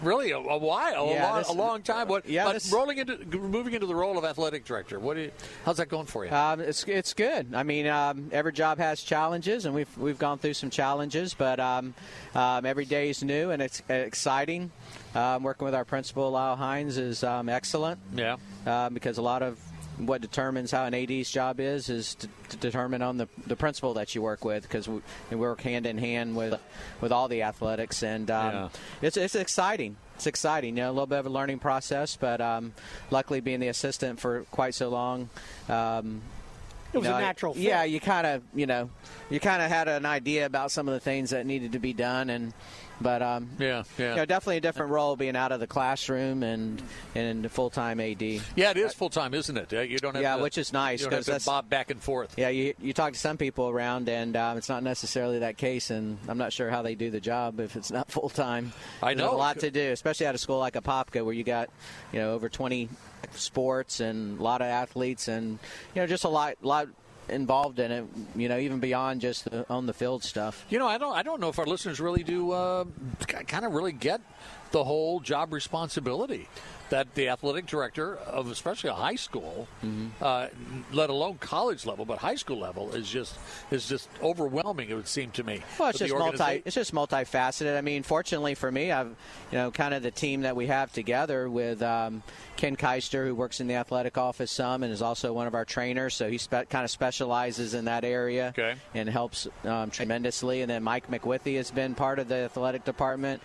[0.03, 2.09] really a, a while, Yeah, a, long, this- a long time.
[2.09, 4.99] What, yeah, but this- rolling into moving into the role of athletic director.
[5.01, 5.15] What?
[5.17, 5.31] Do you,
[5.65, 6.31] how's that going for you?
[6.33, 7.55] Um, it's it's good.
[7.55, 11.61] I mean, um, every job has challenges, and we've we've gone through some challenges, but
[11.61, 11.95] um,
[12.35, 14.71] um, every day is new and it's uh, exciting.
[15.15, 17.99] Um, working with our principal, Lyle Hines, is um, excellent.
[18.15, 18.37] Yeah.
[18.67, 19.59] Uh, because a lot of
[19.99, 23.95] what determines how an AD's job is is to, to determine on the, the principal
[23.95, 25.01] that you work with because we,
[25.31, 26.59] we work hand in hand with
[27.01, 28.69] with all the athletics and um, Yeah.
[29.03, 29.97] it's it's exciting.
[30.17, 30.77] It's exciting.
[30.77, 32.73] You know, a little bit of a learning process, but um,
[33.11, 35.29] luckily being the assistant for quite so long.
[35.69, 36.23] Um,
[36.93, 37.63] It was you know, a natural fit.
[37.63, 38.91] Yeah, you kind of, you know,
[39.31, 41.93] you kind of had an idea about some of the things that needed to be
[41.95, 42.53] done, and
[43.01, 44.11] but um, Yeah, yeah.
[44.11, 46.83] you know, definitely a different role being out of the classroom and
[47.15, 48.23] and full time AD.
[48.23, 49.73] Yeah, it is full time, isn't it?
[49.91, 51.69] You don't have Yeah, to, which is nice, You don't have 'cause to that's- bob
[51.69, 52.35] back and forth.
[52.37, 55.91] Yeah, you you talk to some people around, and um, it's not necessarily that case,
[55.91, 58.73] and I'm not sure how they do the job if it's not full time.
[59.03, 59.35] I There's know.
[59.35, 61.71] a lot to do, especially at a school like Apopka, where you got
[62.13, 62.89] you know over 20
[63.33, 65.59] sports and a lot of athletes, and
[65.95, 66.89] you know just a lot lot
[67.33, 68.05] involved in it.
[68.37, 70.65] You know, even beyond just the on the field stuff.
[70.69, 71.15] You know, I don't.
[71.15, 72.53] I don't know if our listeners really do.
[72.53, 72.85] Uh,
[73.27, 74.21] kind of really get
[74.71, 76.49] the whole job responsibility
[76.93, 80.09] that the athletic director of especially a high school, Mm-hmm.
[80.23, 80.47] uh,
[80.93, 83.35] let alone college level, but high school level is just
[83.71, 84.91] is just overwhelming.
[84.91, 85.63] It would seem to me.
[85.79, 86.63] Well, it's just multi.
[86.65, 87.77] It's just multifaceted.
[87.77, 89.09] I mean, fortunately for me, I've
[89.51, 92.23] you know kind of the team that we have together with um,
[92.57, 95.65] Ken Keister, who works in the athletic office some and is also one of our
[95.65, 96.15] trainers.
[96.15, 98.75] So he spe- kind of specializes in that area Okay.
[98.95, 100.61] and helps um, tremendously.
[100.61, 103.43] And then Mike McWithy has been part of the athletic department.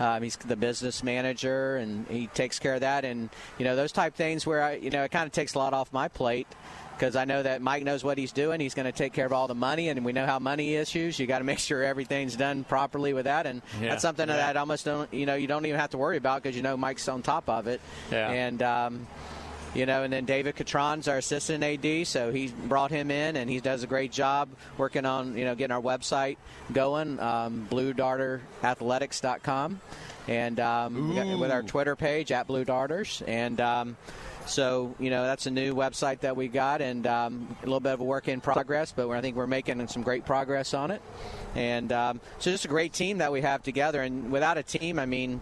[0.00, 3.04] Um, he's the business manager, and he takes care of that.
[3.04, 5.58] And you know those type things where I, you know, it kind of takes a
[5.58, 6.48] lot off my plate
[6.96, 8.60] because I know that Mike knows what he's doing.
[8.60, 11.18] He's going to take care of all the money, and we know how money issues.
[11.18, 13.90] You got to make sure everything's done properly with that, and Yeah.
[13.90, 14.36] that's something Yeah.
[14.36, 16.62] that I almost don't, you know, you don't even have to worry about because you
[16.62, 17.80] know Mike's on top of it.
[18.10, 18.30] Yeah.
[18.30, 19.06] And um,
[19.74, 23.48] you know, and then David Catron's our assistant AD, so he brought him in, and
[23.48, 26.36] he does a great job working on, you know, getting our website
[26.72, 29.80] going, um, BlueDarterAthletics.com,
[30.28, 33.96] and um, got- with our Twitter page at Blue Darters, and um,
[34.46, 37.92] so you know that's a new website that we got, and um, a little bit
[37.92, 41.02] of a work in progress, but I think we're making some great progress on it,
[41.54, 44.98] and um, so just a great team that we have together, and without a team,
[44.98, 45.40] I mean,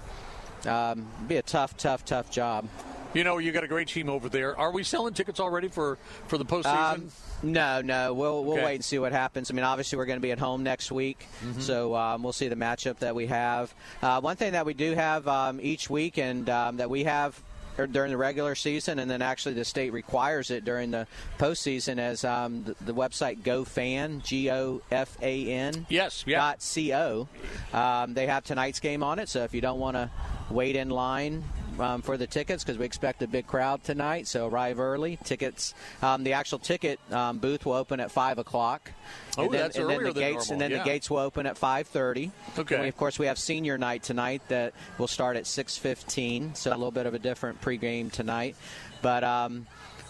[0.67, 2.69] um, it'd be a tough, tough, tough job.
[3.15, 4.57] You know, you got a great team over there.
[4.59, 6.95] Are we selling tickets already for for the postseason?
[6.95, 7.11] Um,
[7.43, 8.13] no, no.
[8.13, 8.65] We'll we'll Okay.
[8.67, 9.51] wait and see what happens.
[9.51, 11.61] I mean, obviously we're going to be at home next week, Mm-hmm.
[11.61, 13.73] so um, we'll see the matchup that we have.
[14.03, 17.41] Uh, one thing that we do have um, each week, and um, that we have
[17.79, 21.07] er, during the regular season, and then actually the state requires it during the
[21.39, 25.87] postseason, as um, the, the website GoFan, G O F A N.
[25.89, 26.39] Yes, yeah.
[26.41, 27.27] Dot co.
[27.73, 30.11] Um, they have tonight's game on it, so if you don't want to
[30.51, 31.43] wait in line
[31.79, 35.19] um, for the tickets, because we expect a big crowd tonight, so arrive early.
[35.25, 38.91] Tickets, um, the actual ticket um, booth will open at five o'clock.
[39.37, 40.79] Oh, and then, that's and then earlier the than gates, normal, and then yeah.
[40.79, 42.31] the gates will open at five thirty.
[42.59, 42.81] Okay.
[42.81, 46.71] We, of course, we have senior night tonight that will start at six fifteen, so
[46.71, 48.57] a little bit of a different pregame tonight,
[49.03, 49.25] but.
[49.25, 49.67] Um,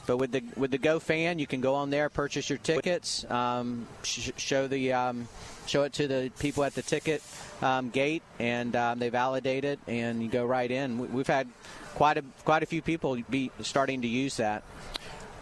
[0.06, 3.30] but with the with the Go fan, you can go on there, purchase your tickets,
[3.30, 5.28] um, sh- show the um,
[5.68, 7.22] show it to the people at the ticket
[7.62, 10.98] um, gate, and um, they validate it, and you go right in.
[10.98, 11.48] We- We've had
[11.94, 14.62] quite a quite a few people be starting to use that.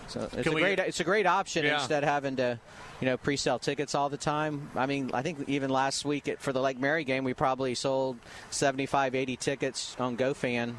[0.08, 1.78] So it's Can a we- great it's a great option Yeah.
[1.78, 2.58] instead of having to
[3.00, 4.70] you know pre-sell tickets all the time.
[4.74, 7.74] I mean, I think even last week at, for the Lake Mary game, we probably
[7.74, 8.16] sold
[8.50, 10.74] 75, 80 tickets on GoFan.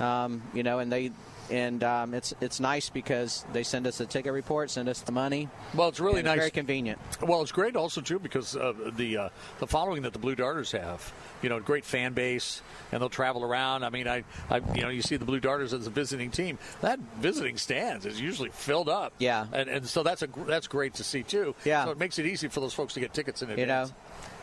[0.00, 1.10] Um, you know, and they
[1.50, 5.12] and um, it's it's nice because they send us the ticket report, send us the
[5.12, 5.48] money.
[5.74, 6.38] Well, it's really and nice.
[6.38, 6.98] very convenient.
[7.22, 9.28] Well, it's great also too because of the uh,
[9.58, 11.12] the following that the Blue Darters have.
[11.42, 13.84] You know, great fan base, and they'll travel around.
[13.84, 16.58] I mean, I, I you know, you see the Blue Darters as a visiting team.
[16.80, 19.12] That visiting stands is usually filled up.
[19.18, 19.46] Yeah.
[19.52, 21.54] and, and so that's a that's great to see too.
[21.64, 21.84] Yeah.
[21.84, 23.90] so it makes it easy for those folks to get tickets in advance.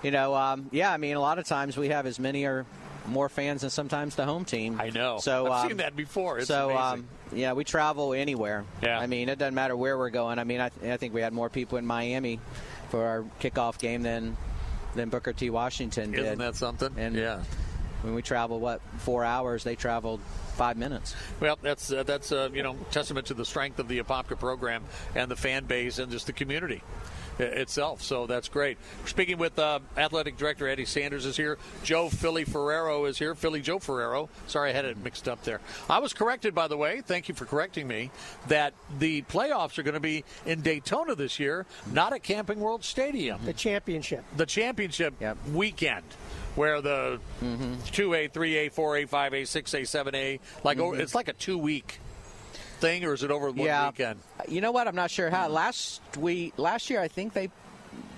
[0.04, 0.92] You know, you know, um, yeah.
[0.92, 2.66] I mean, a lot of times we have as many or
[3.08, 4.80] more fans than sometimes the home team.
[4.80, 5.20] I know.
[5.20, 6.40] So I've um, seen that before.
[6.40, 8.66] It's so um, yeah, we travel anywhere.
[8.82, 9.00] Yeah.
[9.00, 10.40] I mean, it doesn't matter where we're going.
[10.40, 12.40] I mean, I, th- I think we had more people in Miami
[12.90, 14.38] for our kickoff game than
[14.96, 15.50] than Booker T.
[15.50, 16.22] Washington did.
[16.22, 16.94] Isn't that something?
[16.98, 17.44] And yeah.
[18.02, 19.64] When we travel, what four hours?
[19.64, 20.20] They traveled
[20.56, 21.16] five minutes.
[21.40, 24.84] Well, that's uh, that's uh, you know testament to the strength of the Apopka program
[25.16, 26.84] and the fan base and just the community
[27.40, 28.02] itself.
[28.02, 28.78] So that's great.
[29.02, 31.58] We're speaking with uh, athletic director Eddie Sanders is here.
[31.84, 33.36] Joe Philly Ferrero is here.
[33.36, 34.30] Philly Joe Ferrero.
[34.48, 35.60] Sorry, I had it mixed up there.
[35.90, 37.02] I was corrected, by the way.
[37.02, 38.12] Thank you for correcting me.
[38.48, 42.84] That the playoffs are going to be in Daytona this year, not at Camping World
[42.84, 43.40] Stadium.
[43.46, 44.24] The championship.
[44.38, 45.38] The championship Yep.
[45.54, 46.04] weekend.
[46.56, 47.76] where the Mm-hmm.
[47.92, 51.16] two A, three A, four A, five A, six A, seven A, like over, it's
[51.16, 52.00] like a two week
[52.84, 53.88] thing, or is it over one yeah.
[53.88, 54.20] weekend?
[54.48, 54.88] You know what?
[54.88, 55.48] I'm not sure how.
[55.48, 57.50] Last we last year, I think they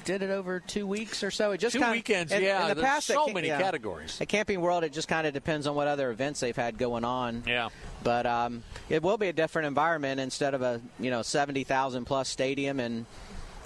[0.05, 1.51] did it over two weeks or so.
[1.51, 3.59] It just Two kinda, weekends, in, yeah, In the there's past, so many yeah.
[3.59, 4.19] categories.
[4.21, 7.03] At Camping World, it just kind of depends on what other events they've had going
[7.03, 7.43] on.
[7.47, 7.69] Yeah.
[8.03, 12.05] But um, it will be a different environment instead of a you know seventy thousand
[12.05, 13.05] plus stadium, and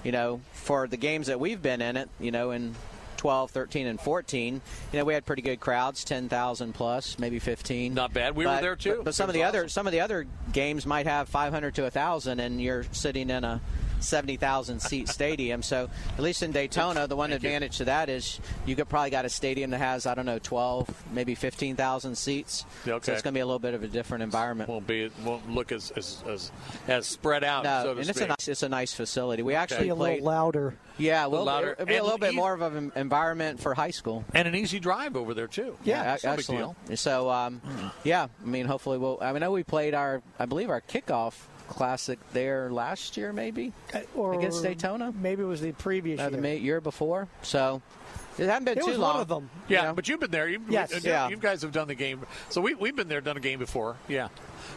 [0.04, 2.74] you know for the games that we've been in it, you know in
[3.20, 7.38] 12, 13, and 14, you know we had pretty good crowds, ten thousand plus, maybe
[7.38, 7.92] fifteen.
[7.92, 8.34] Not bad.
[8.34, 8.96] We were there, too.
[8.96, 11.52] But, but some of the was other some of the other games might have five
[11.52, 13.60] hundred to thousand, and you're sitting in a.
[14.00, 15.62] 70,000 seat stadium.
[15.62, 19.24] So, at least in Daytona, the one advantage to that is you could probably got
[19.24, 22.64] a stadium that has, I don't know, 12, maybe 15,000 seats.
[22.84, 24.68] So, it's going to be a little bit of a different environment.
[24.68, 26.52] Won't be won't look as as, as,
[26.88, 27.64] as spread out.
[27.64, 29.42] No, so to and it's a nice it's a nice facility.
[29.42, 30.12] We actually Be a played.
[30.22, 30.74] little louder.
[30.98, 31.72] Yeah, a little louder.
[31.72, 34.24] it'll be a little bit eas- more of an environment for high school.
[34.34, 35.76] and an easy drive over there too.
[35.82, 36.76] Yeah, it's no excellent.
[36.86, 36.96] deal.
[36.96, 37.60] So, um,
[38.04, 39.18] yeah, I mean, hopefully we'll.
[39.20, 41.34] I mean, I know we played our, I believe our kickoff
[41.70, 46.28] classic there last year, maybe Uh, Or against Daytona, Maybe it was the previous uh,
[46.28, 46.42] the year.
[46.42, 47.28] ma- year before.
[47.42, 47.80] So,
[48.38, 49.12] it hasn't been It too was long.
[49.14, 49.50] one of them.
[49.68, 49.92] Yeah, Yeah.
[49.92, 50.48] but you've been there.
[50.48, 50.92] You've, Yes.
[50.92, 51.28] uh, Yeah.
[51.28, 52.20] You guys have done the game.
[52.50, 53.96] So we, we've been there, done a game before.
[54.08, 54.28] Yeah.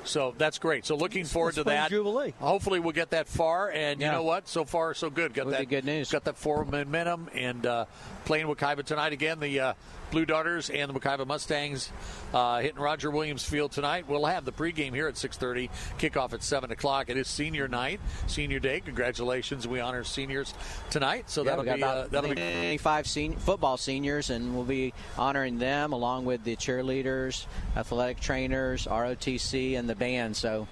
[0.04, 0.86] So that's great.
[0.86, 1.90] So looking forward to that.
[1.90, 2.34] Jubilee.
[2.40, 3.72] Hopefully we'll get that far.
[3.72, 4.48] And you know what?
[4.48, 5.34] So far, so good.
[5.34, 6.12] Got Would that good news.
[6.12, 7.86] Got that forward momentum and uh,
[8.26, 9.40] playing Wekiva tonight again.
[9.40, 9.74] The uh,
[10.14, 11.92] Blue Darters and the Wekiva Mustangs
[12.36, 14.08] uh, hitting Roger Williams Field tonight.
[14.08, 15.72] We'll have the pregame here at 6:30.
[15.98, 17.10] Kickoff at 7 o'clock.
[17.10, 18.80] It is senior night, senior day.
[18.80, 19.68] Congratulations.
[19.68, 20.54] We honor seniors
[20.92, 21.32] tonight.
[21.32, 24.94] So Yeah, that'll be about uh, that'll be 25 sen- football seniors, and we'll be
[25.18, 30.36] honoring them along with the cheerleaders, athletic trainers, ROTC, and the band.
[30.36, 30.68] So,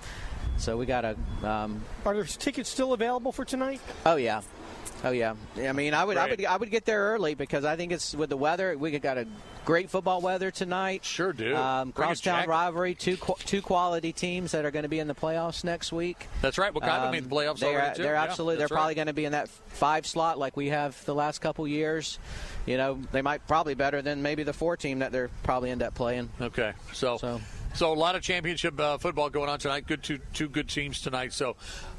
[0.57, 1.15] so we got a.
[1.47, 3.81] Um, Are there tickets still available for tonight?
[4.05, 4.41] oh yeah,
[5.03, 5.35] oh yeah.
[5.57, 8.13] I mean, I would, I would, I would get there early because I think it's
[8.15, 8.77] with the weather.
[8.77, 9.25] We got a
[9.63, 11.05] great football weather tonight.
[11.05, 11.55] Sure do.
[11.55, 15.13] Um, Bring crosstown rivalry, two two quality teams that are going to be in the
[15.15, 16.27] playoffs next week.
[16.41, 16.73] That's right.
[16.73, 18.03] Wekiva Um, made the playoffs they're, already too.
[18.03, 18.55] They're Yeah, absolutely.
[18.55, 21.39] they're that's probably going to be in that five slot like we have the last
[21.39, 22.17] couple years.
[22.65, 25.81] You know, they might probably better than maybe the four team that they're probably end
[25.83, 26.29] up playing.
[26.41, 27.41] Okay, so So-
[27.73, 29.87] so, a lot of championship uh, football going on tonight.
[29.87, 31.33] Good two two good teams tonight.
[31.33, 31.55] So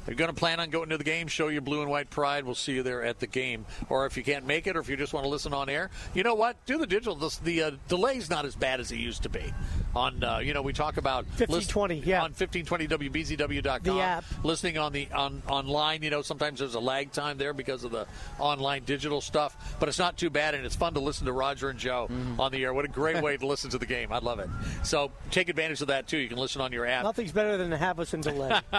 [0.07, 1.27] you're going to plan on going to the game.
[1.27, 2.45] Show your blue and white pride.
[2.45, 3.65] We'll see you there at the game.
[3.89, 5.89] Or if you can't make it, or if you just want to listen on air,
[6.13, 6.57] you know what?
[6.65, 7.15] Do the digital.
[7.15, 9.53] The, the uh, delay's not as bad as it used to be.
[9.95, 12.23] On uh, you know we talk about 1520, yeah.
[12.23, 13.83] on 1520wbzw.com.
[13.83, 14.23] The app.
[14.43, 16.01] listening on the on online.
[16.01, 18.07] You know sometimes there's a lag time there because of the
[18.39, 21.69] online digital stuff, but it's not too bad and it's fun to listen to Roger
[21.69, 22.39] and Joe Mm-hmm.
[22.41, 22.73] on the air.
[22.73, 24.11] What a great way to listen to the game.
[24.11, 24.49] I love it.
[24.83, 26.17] So take advantage of that too.
[26.17, 27.03] You can listen on your app.
[27.03, 28.59] Nothing's better than to have us in delay.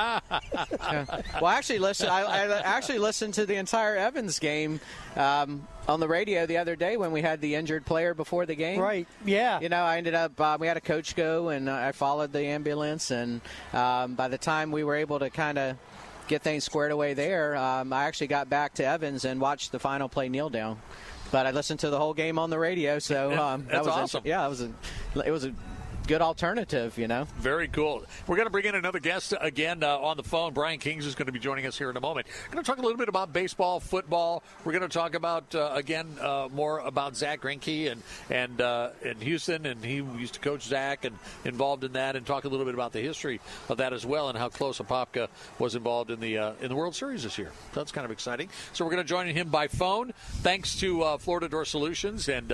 [1.40, 2.08] Well, actually listen.
[2.08, 4.80] I, I actually listened to the entire Evans game
[5.16, 8.54] um, on the radio the other day when we had the injured player before the
[8.54, 8.80] game.
[8.80, 9.06] right?
[9.24, 9.60] Yeah.
[9.60, 10.40] You know, I ended up.
[10.40, 13.10] Uh, we had a coach go, and I followed the ambulance.
[13.10, 13.40] And
[13.72, 15.76] um, by the time we were able to kind of
[16.28, 19.78] get things squared away there, um, I actually got back to Evans and watched the
[19.78, 20.80] final play kneel down.
[21.30, 24.22] But I listened to the whole game on the radio, so um, that was awesome.
[24.24, 24.70] yeah, it was a
[25.24, 25.54] it was a
[26.06, 26.98] good alternative.
[26.98, 27.24] You know.
[27.38, 28.04] Very cool.
[28.26, 30.52] We're going to bring in another guest again uh, on the phone.
[30.52, 32.26] Brian Kings is going to be joining us here in a moment.
[32.48, 34.42] We're going to talk a little bit about baseball, football.
[34.64, 38.90] We're going to talk about uh, again uh, more about Zach Greinke and and uh,
[39.04, 42.48] and Houston, and he used to coach Zach and involved in that, and talk a
[42.48, 46.10] little bit about the history of that as well, and how close Apopka was involved
[46.10, 47.50] in the uh, in the World Series this year.
[47.72, 48.48] So that's kind of exciting.
[48.72, 50.12] So we're going to join him by phone,
[50.42, 52.48] thanks to uh, Florida Door Solutions and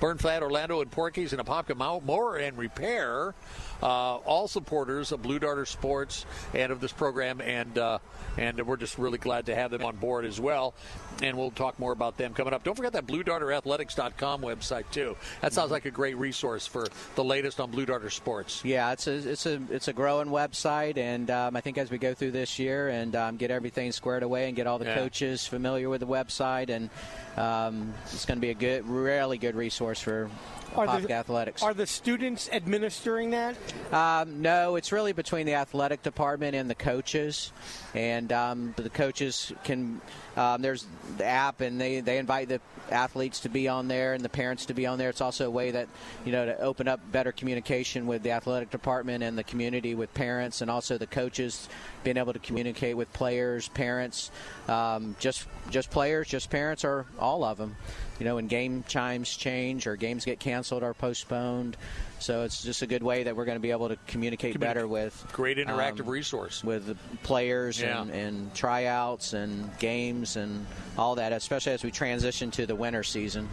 [0.00, 2.87] BurnFat, Orlando, and Porky's, and Apopka Mow- Mower and Repair.
[2.88, 3.34] Air.
[3.82, 7.98] Uh, all supporters of Blue Darter Sports and of this program, and uh,
[8.36, 10.74] and we're just really glad to have them on board as well.
[11.22, 12.62] And we'll talk more about them coming up.
[12.64, 15.16] Don't forget that BlueDarterAthletics.com website too.
[15.40, 16.86] That sounds like a great resource for
[17.16, 18.64] the latest on Blue Darter Sports.
[18.64, 21.98] Yeah, it's a it's a it's a growing website, and um, I think as we
[21.98, 24.94] go through this year and um, get everything squared away and get all the Yeah.
[24.96, 26.90] coaches familiar with the website, and
[27.36, 30.30] um, it's going to be a good, really good resource for
[30.76, 31.62] Are Popka the- Athletics.
[31.62, 33.56] Are the students administering that?
[33.92, 37.52] Um, no, it's really between the athletic department and the coaches,
[37.94, 40.00] and um, the coaches can.
[40.36, 44.24] Um, there's the app, and they, they invite the athletes to be on there and
[44.24, 45.08] the parents to be on there.
[45.08, 45.88] It's also a way that
[46.24, 50.12] you know to open up better communication with the athletic department and the community with
[50.14, 51.68] parents, and also the coaches
[52.04, 54.30] being able to communicate with players, parents,
[54.68, 57.76] um, just just players, just parents, or all of them.
[58.18, 61.76] You know, when game chimes change or games get canceled or postponed.
[62.20, 64.86] So it's just a good way that we're going to be able to communicate better
[64.88, 66.64] with Great interactive um, resource.
[66.64, 68.02] with the players Yeah.
[68.02, 73.02] and, and tryouts and games and all that, especially as we transition to the winter
[73.02, 73.48] season.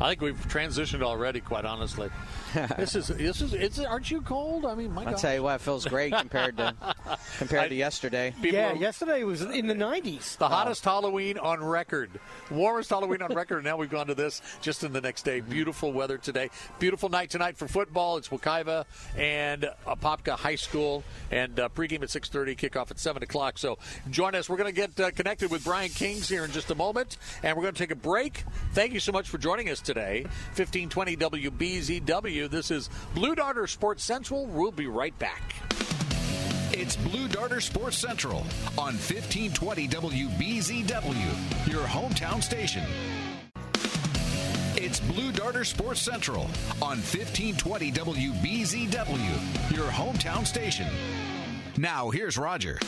[0.00, 1.40] I think we've transitioned already.
[1.40, 2.08] Quite honestly,
[2.78, 3.52] this is this is.
[3.52, 4.64] It's, aren't you cold?
[4.64, 5.20] I mean, my I'll gosh.
[5.20, 6.74] tell you what, it feels great compared to
[7.38, 8.34] compared to yesterday.
[8.42, 10.38] Yeah, are- yesterday was in the 90s.
[10.38, 12.10] The hottest Halloween on record.
[12.50, 13.56] Warmest Halloween on record.
[13.58, 15.40] And now we've gone to this just in the next day.
[15.40, 16.50] Beautiful weather today.
[16.78, 18.16] Beautiful night tonight for football.
[18.16, 21.04] It's Wekiva and Apopka High School.
[21.30, 23.58] And uh, pregame at 6.30, kickoff at 7 o'clock.
[23.58, 23.78] So
[24.10, 24.48] join us.
[24.48, 27.18] We're going to get uh, connected with Brian Kings here in just a moment.
[27.42, 28.44] And we're going to take a break.
[28.72, 30.22] Thank you so much for joining us today.
[30.56, 32.48] 1520 WBZW.
[32.48, 34.46] This is Blue Darter Sports Central.
[34.46, 35.54] We'll be right back.
[36.72, 38.38] It's Blue Darter Sports Central
[38.78, 42.84] on 1520 WBZW, your hometown station.
[44.76, 46.44] It's Blue Darter Sports Central
[46.80, 50.86] on 1520 WBZW, your hometown station.
[51.76, 52.78] Now, here's Roger.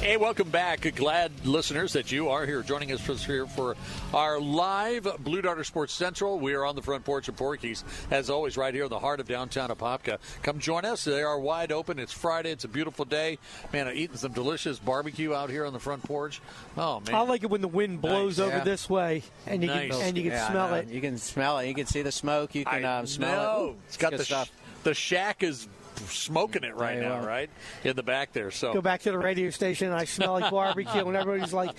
[0.00, 0.94] Hey, welcome back.
[0.94, 3.74] Glad listeners that you are here joining us for, here for
[4.14, 6.38] our live Blue Darter Sports Central.
[6.38, 9.18] We are on the front porch of Porky's, as always, right here in the heart
[9.18, 10.18] of downtown Apopka.
[10.42, 11.02] Come join us.
[11.04, 11.98] They are wide open.
[11.98, 12.50] It's Friday.
[12.52, 13.38] It's a beautiful day.
[13.72, 16.40] Man, I'm eating some delicious barbecue out here on the front porch.
[16.76, 17.14] Oh, man.
[17.14, 18.46] I like it when the wind blows Nice.
[18.46, 18.64] over Yeah.
[18.64, 19.90] this way and you Nice.
[19.92, 20.74] can and you can Yeah, smell know.
[20.76, 20.88] it.
[20.88, 21.66] You can smell it.
[21.68, 22.54] You can see the smoke.
[22.54, 23.64] You can I um, smell know.
[23.64, 23.70] it.
[23.70, 24.50] Ooh, It's got good the, sh-
[24.84, 27.26] the shack is smoking it right now, what.
[27.26, 27.50] right?
[27.84, 28.50] In the back there.
[28.50, 31.70] So Go back to the radio station and I smell like barbecue and everybody's like,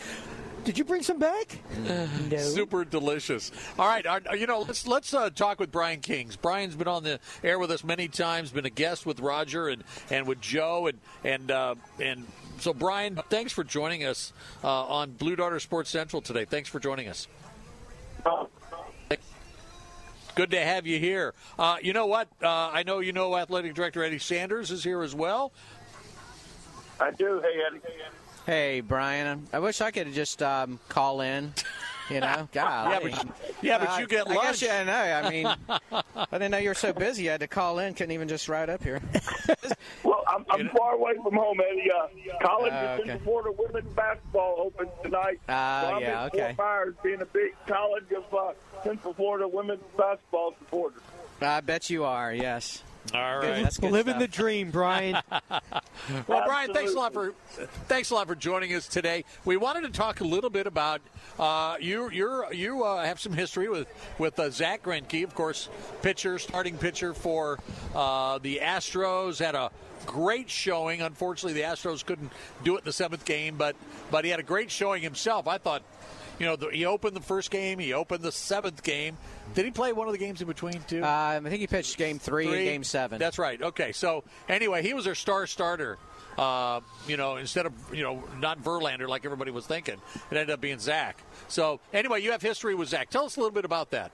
[0.63, 1.59] "Did you bring some back?"
[2.29, 2.37] no.
[2.37, 3.51] Super delicious.
[3.77, 6.35] All right, our, you know, let's let's uh, talk with Brian Kings.
[6.35, 9.83] Brian's been on the air with us many times, been a guest with Roger and,
[10.09, 12.25] and with Joe and and uh, and
[12.59, 16.45] so Brian, thanks for joining us uh, on Blue Darter Sports Central today.
[16.45, 17.27] Thanks for joining us.
[20.37, 21.33] Good to have you here.
[21.57, 22.27] Uh, you know what?
[22.43, 25.51] Uh, I know you know Athletic Director Eddie Sanders is here as well.
[26.99, 27.41] I do.
[27.41, 27.81] Hey, Eddie.
[28.45, 29.47] Hey, Brian.
[29.51, 31.55] I wish I could just um, call in.
[32.09, 33.01] You know, God.
[33.03, 33.27] Yeah, but
[33.63, 34.59] yeah, but you get I lunch.
[34.59, 35.27] guess yeah, I know.
[35.27, 35.45] I mean,
[36.15, 37.23] I didn't know you were so busy.
[37.23, 37.93] You had to call in.
[37.95, 39.01] Couldn't even just ride up here.
[40.03, 41.89] Well, I'm, I'm far away from home, Eddie.
[41.91, 43.11] Uh, college Uh, okay.
[43.11, 43.51] in Florida.
[43.57, 45.39] Women's basketball opens tonight.
[45.49, 46.53] Ah, so I'm yeah, okay.
[46.55, 50.99] Fort Myers, being a big college of uh, Central Florida women's basketball supporter.
[51.41, 52.33] I bet you are.
[52.33, 52.83] Yes.
[53.13, 53.49] All Good.
[53.49, 53.63] right.
[53.63, 54.21] That's good Living stuff.
[54.21, 55.17] the dream, Brian.
[56.27, 57.33] Well, Brian, thanks a lot for
[57.87, 59.25] thanks a lot for joining us today.
[59.43, 61.01] We wanted to talk a little bit about
[61.37, 62.09] uh, you.
[62.11, 65.67] You're, you uh, have some history with with uh, Zach Greinke, of course,
[66.01, 67.59] pitcher, starting pitcher for
[67.93, 69.39] uh, the Astros.
[69.39, 69.71] Had a
[70.05, 71.01] great showing.
[71.01, 72.31] Unfortunately, the Astros couldn't
[72.63, 73.75] do it in the seventh game, but
[74.09, 75.47] but he had a great showing himself.
[75.47, 75.83] I thought.
[76.39, 77.79] You know, the, he opened the first game.
[77.79, 79.17] He opened the seventh game.
[79.53, 81.03] Did he play one of the games in between too?
[81.03, 83.19] Um, I think he pitched game three, and game seven.
[83.19, 83.61] That's right.
[83.61, 83.91] Okay.
[83.91, 85.97] So anyway, he was their star starter.
[86.37, 90.51] Uh, you know, instead of you know not Verlander like everybody was thinking, it ended
[90.51, 91.17] up being Zach.
[91.47, 93.09] So anyway, you have history with Zach.
[93.09, 94.11] Tell us a little bit about that.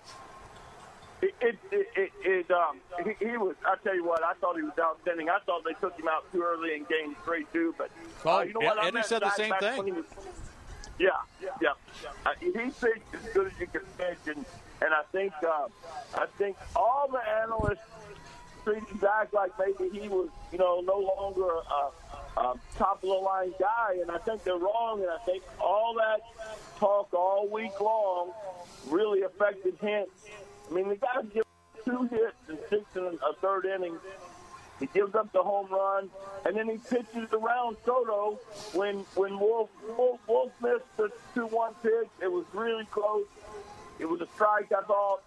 [1.22, 3.56] It, it, it, it, it um, he, he was.
[3.66, 5.30] I tell you what, I thought he was outstanding.
[5.30, 7.74] I thought they took him out too early in Game Three too.
[7.78, 7.90] But
[8.26, 8.80] Oh, uh, you know yeah, what?
[8.84, 10.04] I Eddie said the Zach same back thing.
[11.00, 11.10] Yeah,
[11.62, 11.70] yeah.
[12.26, 14.46] Uh, he pitched as good as you can pitch, and
[14.82, 15.68] and I think uh,
[16.16, 17.80] I think all the analysts
[18.64, 23.16] treated Zach like maybe he was, you know, no longer a, a top of the
[23.16, 25.02] line guy, and I think they're wrong.
[25.02, 26.22] And I think all that
[26.80, 28.32] talk all week long
[28.88, 30.06] really affected him.
[30.70, 31.48] I mean, the guy gives
[31.86, 33.98] two hits and six in a third inning.
[34.80, 36.10] He gives up the home run,
[36.46, 38.40] and then he pitches around Soto
[38.74, 42.10] when when Wolf Wolf, Wolf missed the two-one pitch.
[42.22, 43.26] It was really close.
[44.00, 45.22] It was a strike, I thought.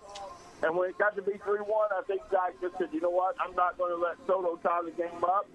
[0.62, 3.10] And when it got to be 3 1, I think Zach just said, you know
[3.10, 3.36] what?
[3.40, 5.46] I'm not going to let Soto tie the game up.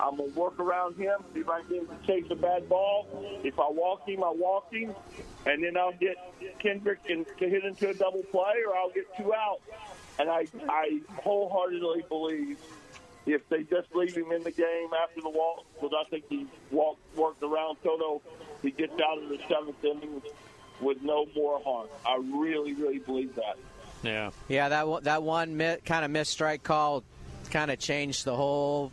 [0.00, 2.68] I'm going to work around him, see if I can get him chase a bad
[2.68, 3.06] ball.
[3.42, 4.94] If I walk him, I walk him.
[5.46, 6.16] And then I'll get
[6.58, 9.60] Kendrick and to hit into a double play, or I'll get two out.
[10.18, 12.58] And I, I wholeheartedly believe
[13.26, 16.46] if they just leave him in the game after the walk, because I think he
[16.70, 18.20] walked, worked around Soto,
[18.62, 20.22] he gets out in the seventh inning
[20.80, 21.88] with no more harm.
[22.06, 23.56] I really, really believe that.
[24.02, 24.30] Yeah.
[24.48, 27.02] Yeah, that one- that one mi- kind of missed strike call
[27.50, 28.90] kind of changed the whole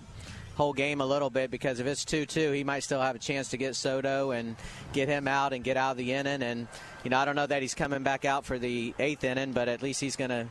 [0.56, 3.20] whole game a little bit because if it's two two, he might still have a
[3.20, 4.56] chance to get Soto and
[4.94, 6.44] get him out and get out of the inning.
[6.44, 6.68] And
[7.04, 9.68] you know, I don't know that he's coming back out for the eighth inning, but
[9.70, 10.48] at least he's going to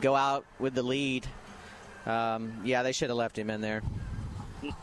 [0.00, 1.26] go out with the lead.
[2.06, 3.82] Um, yeah, they should have left him in there.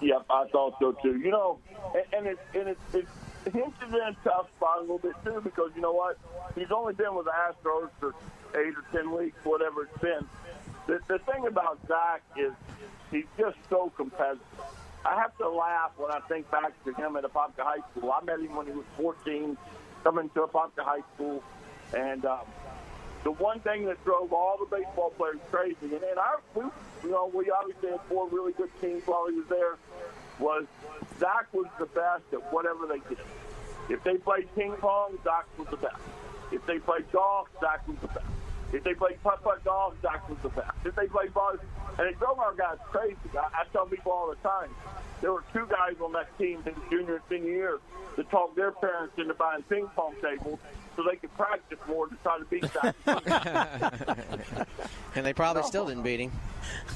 [0.01, 1.17] Yep, I thought so too.
[1.17, 1.59] You know,
[1.93, 3.09] and, and it's and it's, it's
[3.53, 6.17] Hinch is in a tough spot a little bit too because you know what?
[6.55, 8.13] He's only been with the Astros for
[8.55, 10.27] eight or ten weeks, whatever it's been.
[10.87, 12.53] The, the thing about Zach is
[13.11, 14.41] he's just so competitive.
[15.05, 18.11] I have to laugh when I think back to him at Apopka High School.
[18.11, 19.57] I met him when he was 14,
[20.03, 21.43] coming to Apopka High School,
[21.95, 22.39] and um,
[23.23, 26.63] the one thing that drove all the baseball players crazy, and, and our, we,
[27.03, 29.75] you know, we obviously had four really good teams while he was there,
[30.39, 30.65] was
[31.19, 33.23] Zach was the best at whatever they did.
[33.89, 36.01] If they played ping pong, Zach was the best.
[36.51, 38.25] If they played golf, Zach was the best.
[38.73, 40.75] If they played putt putt golf, Zach was the best.
[40.85, 41.55] If they played ball,
[41.97, 43.15] and it drove our guys crazy.
[43.33, 44.69] I, I tell people all the time,
[45.21, 47.79] there were two guys on that team in junior and senior year
[48.15, 50.59] that talked their parents into buying ping pong tables
[50.95, 52.95] so they could practice more to try to beat Zach.
[55.15, 56.31] and they probably still didn't beat him.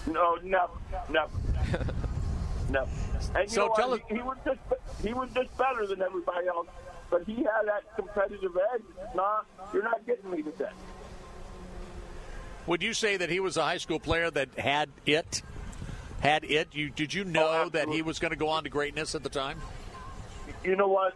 [0.08, 0.74] No, never,
[1.10, 1.30] never,
[2.70, 2.90] never.
[3.36, 4.02] And you So know tell what?
[4.10, 4.60] He, he was just
[5.04, 6.68] he was just better than everybody else,
[7.12, 8.82] but he had that competitive edge.
[9.04, 10.70] It's not you're not getting me today.
[12.68, 15.44] Would you say that he was a high school player that had it?
[16.22, 16.70] Had it?
[16.74, 19.24] You did you know oh, that he was going to go on to greatness at
[19.24, 19.60] the time?
[20.64, 21.16] You know what?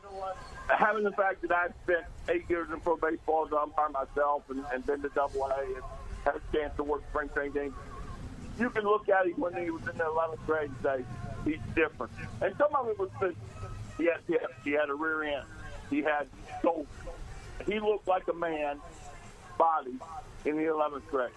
[0.68, 4.44] Having the fact that I've spent eight years in pro baseball as an umpire myself
[4.50, 5.84] and, and been to Double A and
[6.24, 7.74] had a chance to work spring training games,
[8.60, 11.06] you can look at him when he was in the 11th grade and say
[11.46, 12.12] he's different.
[12.42, 13.36] And some of it was just
[14.00, 15.46] he had hips, he had a rear end,
[15.92, 16.28] he had
[16.64, 16.88] so
[17.68, 18.80] He looked like a man,
[19.58, 19.94] body
[20.46, 21.30] in the 11th grade.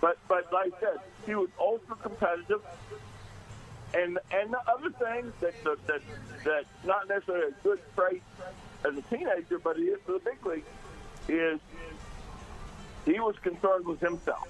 [0.00, 2.62] But but like I said, he was ultra competitive.
[3.94, 6.02] And and the other thing that that that,
[6.44, 8.22] that not necessarily a good trait
[8.84, 10.64] as a teenager, but he is for the big league,
[11.28, 11.60] is
[13.04, 14.46] he was concerned with himself.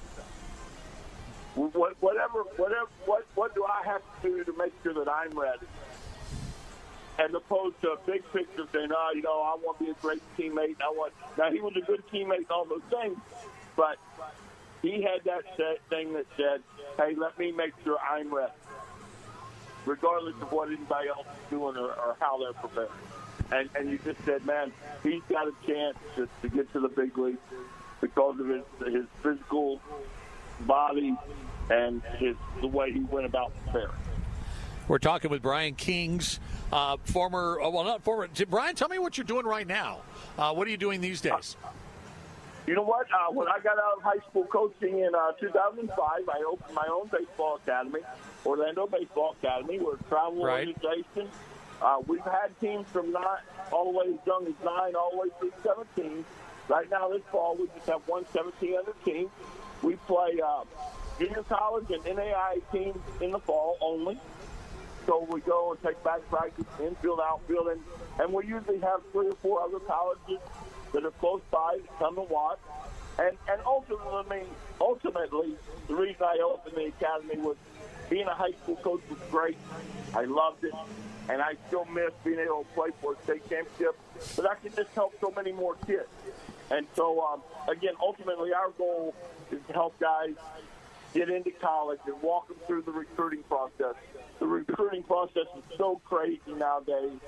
[1.55, 5.37] What, whatever, whatever, what, what do I have to do to make sure that I'm
[5.37, 5.67] ready?
[7.19, 9.95] As opposed to a big picture saying, oh, you know, I want to be a
[9.95, 10.77] great teammate.
[10.81, 11.13] I want.
[11.37, 13.19] Now he was a good teammate and all those things,
[13.75, 13.99] but
[14.83, 16.63] he had that set thing that said,
[16.97, 18.53] "Hey, let me make sure I'm ready,
[19.87, 22.91] regardless of what anybody else is doing or, or how they're preparing."
[23.51, 24.73] And and you just said, "Man,
[25.03, 27.39] he's got a chance to, to get to the big leagues
[28.01, 29.81] because of his his physical
[30.61, 31.17] body
[31.71, 33.95] and his the way he went about preparing."
[34.89, 36.41] We're talking with Brian Kings,
[36.73, 38.27] uh, former, uh, well, not former.
[38.49, 39.99] Brian, tell me what you're doing right now.
[40.39, 41.59] Uh, what are you doing these days?
[42.69, 43.07] You know what?
[43.11, 46.87] Uh, when I got out of high school coaching in uh, 2005, I opened my
[46.93, 48.01] own baseball academy,
[48.45, 49.79] Orlando Baseball Academy.
[49.79, 50.69] We're a travel Right.
[50.69, 51.31] organization.
[51.81, 53.41] Uh, we've had teams from not
[53.73, 56.27] all the way as young as nine, all the way through 17.
[56.69, 59.31] Right now, this fall, we just have one 17 under team.
[59.83, 60.65] We play uh,
[61.19, 64.21] junior college and NAI teams in the fall only.
[65.07, 67.81] So we go and take back practice, infield, outfield, and,
[68.19, 70.39] and we usually have three or four other colleges
[70.93, 72.59] that are close by come and watch.
[73.19, 74.45] And and ultimately,
[74.81, 75.57] ultimately,
[75.89, 77.57] the reason I opened the academy was
[78.09, 79.59] being a high school coach was great.
[80.15, 80.75] I loved it,
[81.29, 83.99] and I still miss being able to play for a state championship.
[84.37, 86.09] But I can just help so many more kids.
[86.71, 89.15] And so, um, again, ultimately, our goal
[89.51, 90.35] is to help guys
[91.15, 93.95] get into college and walk them through the recruiting process.
[94.39, 97.19] The recruiting process is so crazy nowadays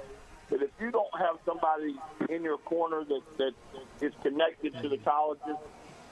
[0.51, 1.97] that if you don't have somebody
[2.29, 3.55] in your corner that, that
[4.01, 5.57] is connected to the colleges,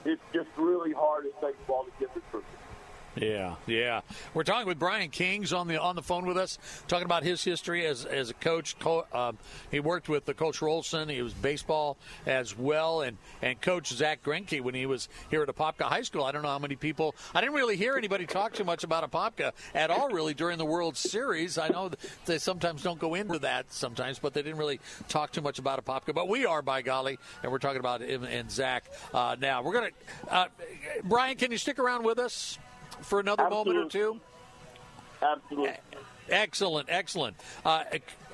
[0.05, 2.49] it's just really hard in baseball to get recruited.
[3.15, 4.01] Yeah, yeah.
[4.33, 6.57] We're talking with Brian Kings on the on the phone with us,
[6.87, 8.77] talking about his history as as a coach.
[8.79, 9.33] Co- uh,
[9.71, 11.09] he worked with the Coach Rolson.
[11.09, 15.49] He was baseball as well, and and Coach Zach Greinke when he was here at
[15.49, 16.23] Apopka High School.
[16.23, 17.15] I don't know how many people.
[17.33, 20.65] I didn't really hear anybody talk too much about Apopka at all, really, during the
[20.65, 21.57] World Series.
[21.57, 21.89] I know
[22.25, 25.83] they sometimes don't go into that sometimes, but they didn't really talk too much about
[25.83, 26.13] Apopka.
[26.13, 29.63] But we are, by golly, and we're talking about him and Zach uh, now.
[29.63, 29.89] We're gonna.
[30.29, 30.45] Uh,
[31.03, 32.59] Brian, can you stick around with us?
[33.01, 34.19] For another moment or two?
[35.21, 35.75] Absolutely.
[36.29, 37.35] Excellent, excellent.
[37.65, 37.83] Uh,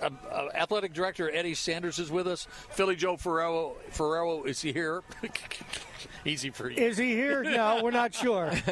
[0.01, 2.47] uh, uh, athletic director Eddie Sanders is with us.
[2.71, 5.01] Philly Joe Ferrero, Ferrero is he here?
[6.25, 6.77] Easy for you.
[6.77, 7.43] Is he here?
[7.43, 8.51] No, we're not sure.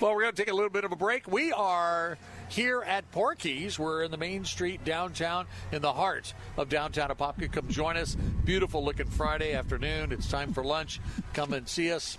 [0.00, 1.30] well, we're going to take a little bit of a break.
[1.30, 2.16] We are
[2.48, 3.78] here at Porky's.
[3.78, 7.50] We're in the main street downtown, in the heart of downtown Apopka.
[7.52, 8.16] Come join us.
[8.44, 10.12] Beautiful looking Friday afternoon.
[10.12, 11.00] It's time for lunch.
[11.34, 12.18] Come and see us.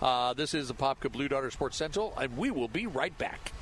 [0.00, 3.52] Uh, this is the Popka Blue Darter Sports Central, and we will be right back.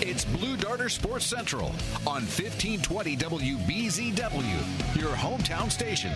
[0.00, 1.66] It's Blue Darter Sports Central
[2.06, 6.12] on 1520 WBZW, your hometown station.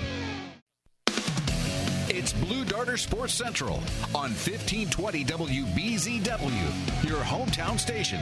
[2.09, 3.77] It's Blue Darter Sports Central
[4.15, 8.21] on 1520 WBZW, your hometown station.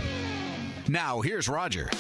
[0.88, 1.90] Now, here's Roger.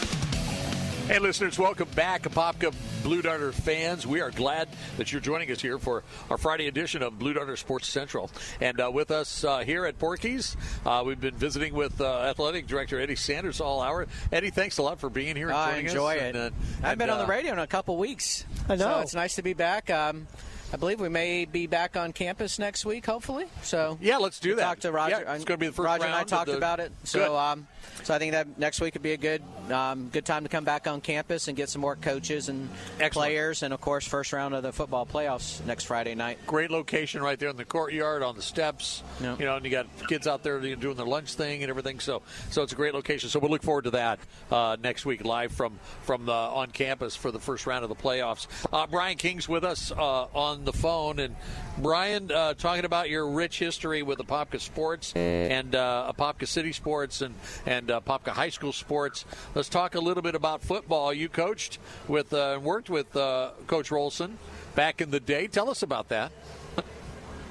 [1.06, 2.74] Hey, listeners, welcome back, to Apopka
[3.08, 4.06] Blue Darter fans.
[4.06, 7.56] We are glad that you're joining us here for our Friday edition of Blue Darter
[7.56, 8.30] Sports Central.
[8.60, 12.66] And uh, with us uh, here at Porky's, uh, we've been visiting with uh, Athletic
[12.66, 14.06] Director Eddie Sanders all hour.
[14.30, 16.20] Eddie, thanks a lot for being here and I enjoy us.
[16.20, 16.36] it.
[16.36, 18.44] And, uh, I've and, been on the uh, radio in a couple weeks.
[18.68, 18.84] I know.
[18.84, 19.88] So it's nice to be back.
[19.88, 20.26] Um,
[20.70, 23.46] I believe we may be back on campus next week, hopefully.
[23.62, 24.62] So yeah, let's do that.
[24.62, 25.22] Talk to Roger.
[25.24, 26.14] Yeah, it's going to be the first Roger round.
[26.14, 26.92] and I talked the, about it.
[27.04, 27.66] So, um,
[28.02, 30.64] so I think that next week would be a good, um, good time to come
[30.64, 32.68] back on campus and get some more coaches and
[33.00, 33.12] Excellent.
[33.12, 36.38] players, and of course, first round of the football playoffs next Friday night.
[36.46, 39.02] Great location right there in the courtyard on the steps.
[39.20, 39.40] Yep.
[39.40, 42.00] You know, and you got kids out there doing their lunch thing and everything.
[42.00, 43.28] So, so it's a great location.
[43.28, 44.18] So we look forward to that
[44.50, 47.96] uh, next week live from from the, on campus for the first round of the
[47.96, 48.46] playoffs.
[48.72, 51.36] Uh, Brian King's with us uh, on the phone, and
[51.78, 57.20] Brian, uh, talking about your rich history with Apopka Sports and uh, Apopka City Sports
[57.20, 57.34] and
[57.66, 59.24] and uh, Apopka High School Sports.
[59.54, 61.12] Let's talk a little bit about football.
[61.12, 64.32] You coached with uh, and worked with uh, Coach Rolson
[64.74, 65.46] back in the day.
[65.46, 66.32] Tell us about that.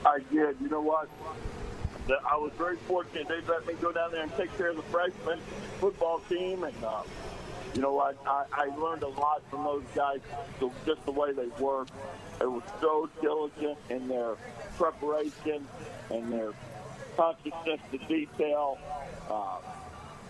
[0.06, 0.58] I did.
[0.62, 1.10] You know what?
[2.10, 3.28] I was very fortunate.
[3.28, 5.40] They let me go down there and take care of the freshman
[5.80, 7.02] football team, and uh,
[7.74, 8.18] you know what?
[8.26, 10.20] I, I learned a lot from those guys.
[10.60, 11.90] So just the way they work,
[12.40, 14.36] they were so diligent in their
[14.78, 15.68] preparation
[16.10, 16.54] and their
[17.18, 18.78] consciousness to detail.
[19.30, 19.58] Uh,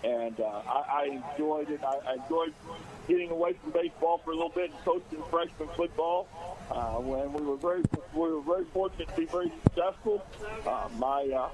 [0.04, 1.80] and uh, I, I enjoyed it.
[1.84, 2.54] I, I enjoyed
[3.06, 6.28] getting away from baseball for a little bit and coaching freshman football.
[6.70, 7.82] Uh, when we were very
[8.14, 10.22] we were very fortunate to be very successful.
[10.66, 11.48] Uh, my uh,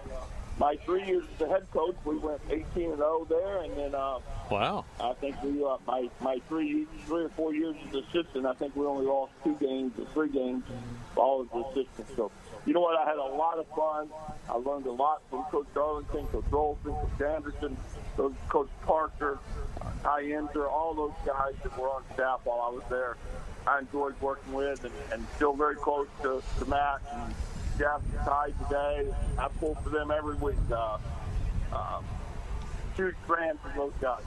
[0.59, 3.95] my three years as a head coach, we went 18 and 0 there, and then
[3.95, 4.19] uh,
[4.51, 4.85] Wow.
[5.01, 8.77] I think we uh, my my three three or four years as assistant, I think
[8.77, 10.65] we only lost two games or three games,
[11.17, 12.09] all as assistant.
[12.17, 12.31] So
[12.67, 12.99] you know what?
[12.99, 14.09] I had a lot of fun.
[14.49, 16.85] I learned a lot from Coach Darlington, Coach Rolson,
[17.19, 17.77] Coach Anderson,
[18.49, 19.39] Coach Parker,
[19.81, 23.17] uh, Ty Enzer, all those guys that were on staff while I was there.
[23.67, 27.35] I enjoyed working with and, and still very close to, to Matt and
[27.79, 29.15] Jeff and Ty today.
[29.39, 30.57] I pull for them every week.
[30.71, 30.99] Uh,
[31.73, 32.05] um,
[32.97, 34.23] huge fan those guys.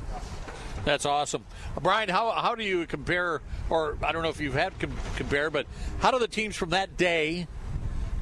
[0.86, 1.44] That's awesome,
[1.82, 2.08] Brian.
[2.10, 5.68] How how do you compare, or I don't know if you've had com- compare, but
[6.00, 7.48] how do the teams from that day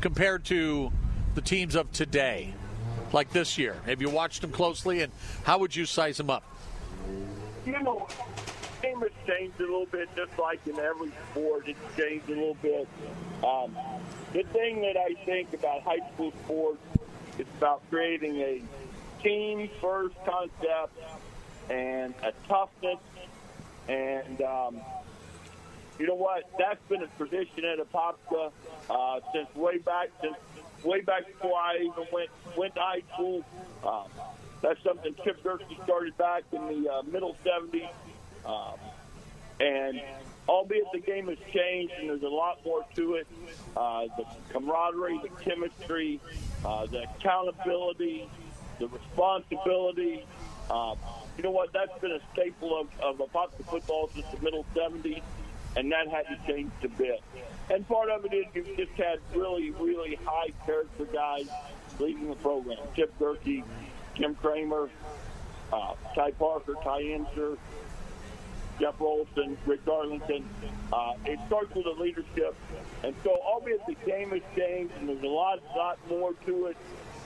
[0.02, 0.92] compare to
[1.34, 2.54] the teams of today,
[3.12, 3.76] like this year?
[3.86, 5.12] Have you watched them closely, and
[5.44, 6.44] how would you size them up?
[7.66, 8.08] you know,
[8.82, 12.34] the game has changed a little bit, just like in every sport, it's changed a
[12.34, 12.88] little bit.
[13.44, 13.76] Um,
[14.34, 16.82] the thing that I think about high school sports
[17.40, 18.62] is about creating a
[19.24, 20.94] team first concept
[21.70, 23.00] and a toughness.
[23.88, 24.82] And um,
[26.00, 26.44] you know what?
[26.58, 28.52] That's been a tradition at Apopka
[28.90, 30.36] uh, since way back, since
[30.84, 33.44] way back before I even went went to high school.
[33.86, 34.08] Um,
[34.62, 37.90] that's something Chip Gerke started back in the uh, middle 70s.
[38.46, 38.78] Um,
[39.60, 40.02] and
[40.48, 43.28] albeit the game has changed and there's a lot more to it,
[43.76, 46.20] uh, the camaraderie, the chemistry,
[46.66, 48.28] uh, the accountability,
[48.80, 50.26] the responsibility.
[50.70, 50.98] Um,
[51.38, 51.74] you know what?
[51.74, 55.22] That's been a staple of, of Apopka football since the middle 70s,
[55.76, 57.22] and that hadn't changed a bit.
[57.70, 61.48] And part of it is you've just had really, really high character guys
[62.00, 62.78] leading the program.
[62.96, 63.64] Chip Gerke,
[64.16, 64.90] Jim Kramer,
[65.74, 67.58] uh, Ty Parker, Ty Enser,
[68.80, 70.48] Jeff Rolson, Rick Darlington.
[70.92, 72.56] Uh, it starts with the leadership.
[73.04, 76.78] And so, albeit the game has changed and there's a lot, lot more to it,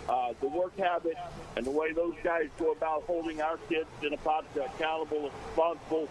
[0.07, 1.15] uh, the work habit
[1.55, 5.31] and the way those guys go about holding our kids in a pot accountable and
[5.47, 6.09] responsible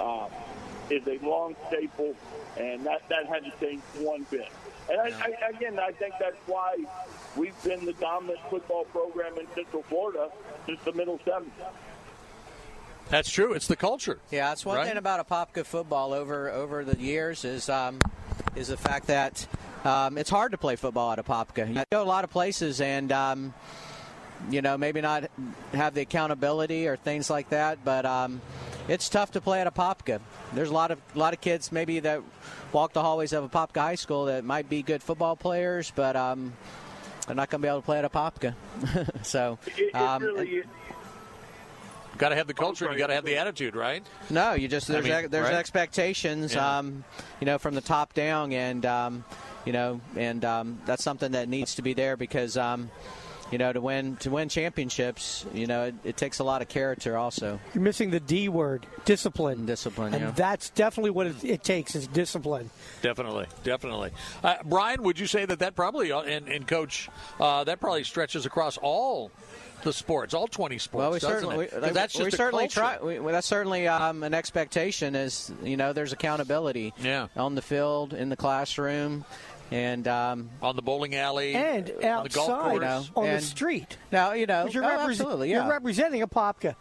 [0.00, 0.28] uh,
[0.90, 2.14] is a long staple,
[2.58, 4.48] and that, that hasn't changed one bit.
[4.90, 6.76] And I, I, again, I think that's why
[7.36, 10.30] we've been the dominant football program in Central Florida
[10.66, 11.44] since the middle 70s.
[13.08, 13.52] That's true.
[13.54, 14.18] It's the culture.
[14.30, 14.86] Yeah, that's one Right?
[14.88, 17.98] thing about Apopka football over over the years is um,
[18.54, 19.46] is the fact that
[19.84, 21.74] um, it's hard to play football at Apopka.
[21.74, 23.10] You go a lot of places and.
[23.12, 23.54] Um,
[24.50, 25.30] you know, maybe not
[25.74, 28.40] have the accountability or things like that, but um,
[28.88, 30.20] it's tough to play at Apopka.
[30.54, 32.22] There's a lot of a lot of kids maybe that
[32.72, 36.52] walk the hallways of Apopka High School that might be good football players, but um,
[37.26, 38.54] they're not going to be able to play at Apopka.
[39.24, 40.62] so, It, it um, really
[42.20, 42.84] Got to have the culture.
[42.84, 44.04] and You got to have the attitude, right?
[44.28, 45.54] No, you just there's mean, there's right?
[45.54, 46.78] expectations, Yeah.
[46.78, 47.02] um,
[47.40, 49.24] you know, from the top down, and um,
[49.64, 52.90] you know, and um, that's something that needs to be there because, um,
[53.50, 56.68] you know, to win to win championships, you know, it, it takes a lot of
[56.68, 57.60] character also.
[57.74, 59.66] You're missing the D word, discipline.
[59.66, 60.30] Discipline, and yeah.
[60.30, 62.70] that's definitely what it, it takes is discipline.
[63.02, 64.10] Definitely, definitely.
[64.42, 68.04] Uh, Brian, would you say that that probably uh, and, and Coach uh, that probably
[68.04, 69.30] stretches across all
[69.82, 71.00] the sports, all twenty sports?
[71.00, 71.72] Well, we certainly, it?
[71.74, 72.80] we, 'Cause that's just we certainly culture.
[72.80, 72.98] try.
[73.02, 75.14] We, well, that's certainly um, an expectation.
[75.14, 76.92] Is you know, there's accountability.
[77.00, 77.28] Yeah.
[77.36, 79.24] On the field, in the classroom,
[79.70, 83.10] and um, on the bowling alley, And on the golf outside course.
[83.16, 83.96] on the street.
[84.10, 86.74] now you know You're, oh, repres- absolutely, you're representing Apopka.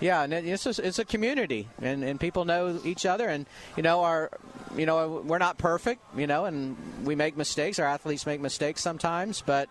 [0.00, 3.46] Yeah, and it's a, it's a community, and, and people know each other, and
[3.76, 4.30] you know our
[4.76, 7.78] you know, we're not perfect, you know, and we make mistakes.
[7.78, 9.68] Our athletes make mistakes sometimes, but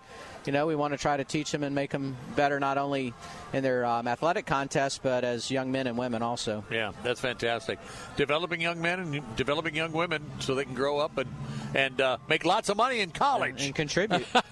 [0.47, 3.13] you know, we want to try to teach them and make them better, not only
[3.53, 6.63] in their um, athletic contests, but as young men and women also.
[6.71, 7.79] Yeah, that's fantastic.
[8.15, 11.29] Developing young men and developing young women so they can grow up and
[11.75, 14.25] and uh, make lots of money in college and, and contribute,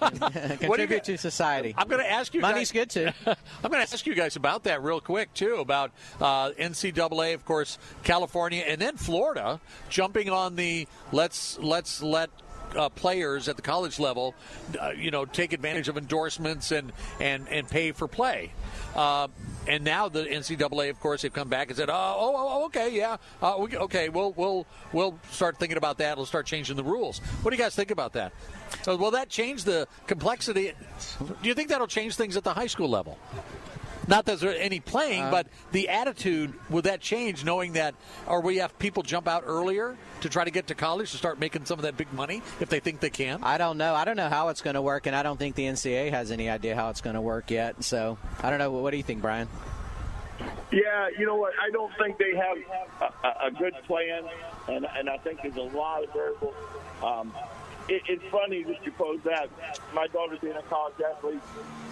[0.58, 1.74] contribute to society.
[1.76, 2.40] I'm going to ask you.
[2.40, 3.30] Guys money's guys, good too.
[3.62, 5.56] I'm going to ask you guys about that real quick too.
[5.56, 12.30] About uh, NCAA, of course, California, and then Florida jumping on the let's let's let
[12.76, 14.34] uh, players at the college level,
[14.80, 18.52] uh, you know, take advantage of endorsements and and and pay for play.
[18.94, 19.28] Uh,
[19.66, 22.90] and now the NCAA, of course, they've come back and said, "Oh, oh, oh okay,
[22.90, 26.16] yeah, uh, we, okay, we'll we'll we'll start thinking about that.
[26.16, 28.32] We'll start changing the rules." What do you guys think about that?
[28.86, 30.72] Will that change the complexity?
[31.20, 33.18] Do you think that'll change things at the high school level?
[34.08, 37.94] Not that there's any playing, uh, but the attitude would that change, knowing that,
[38.26, 41.38] or we have people jump out earlier to try to get to college to start
[41.38, 43.42] making some of that big money if they think they can?
[43.42, 43.94] I don't know.
[43.94, 46.30] I don't know how it's going to work, and I don't think the NCAA has
[46.30, 47.84] any idea how it's going to work yet.
[47.84, 48.70] So I don't know.
[48.70, 49.48] What do you think, Brian?
[50.72, 51.52] Yeah, you know what?
[51.62, 54.24] I don't think they have a, a good plan,
[54.68, 56.54] and, and I think there's a lot of variables.
[57.02, 57.32] Um,
[57.88, 59.48] it, it's funny that you pose that.
[59.94, 61.40] My daughter's being a college athlete,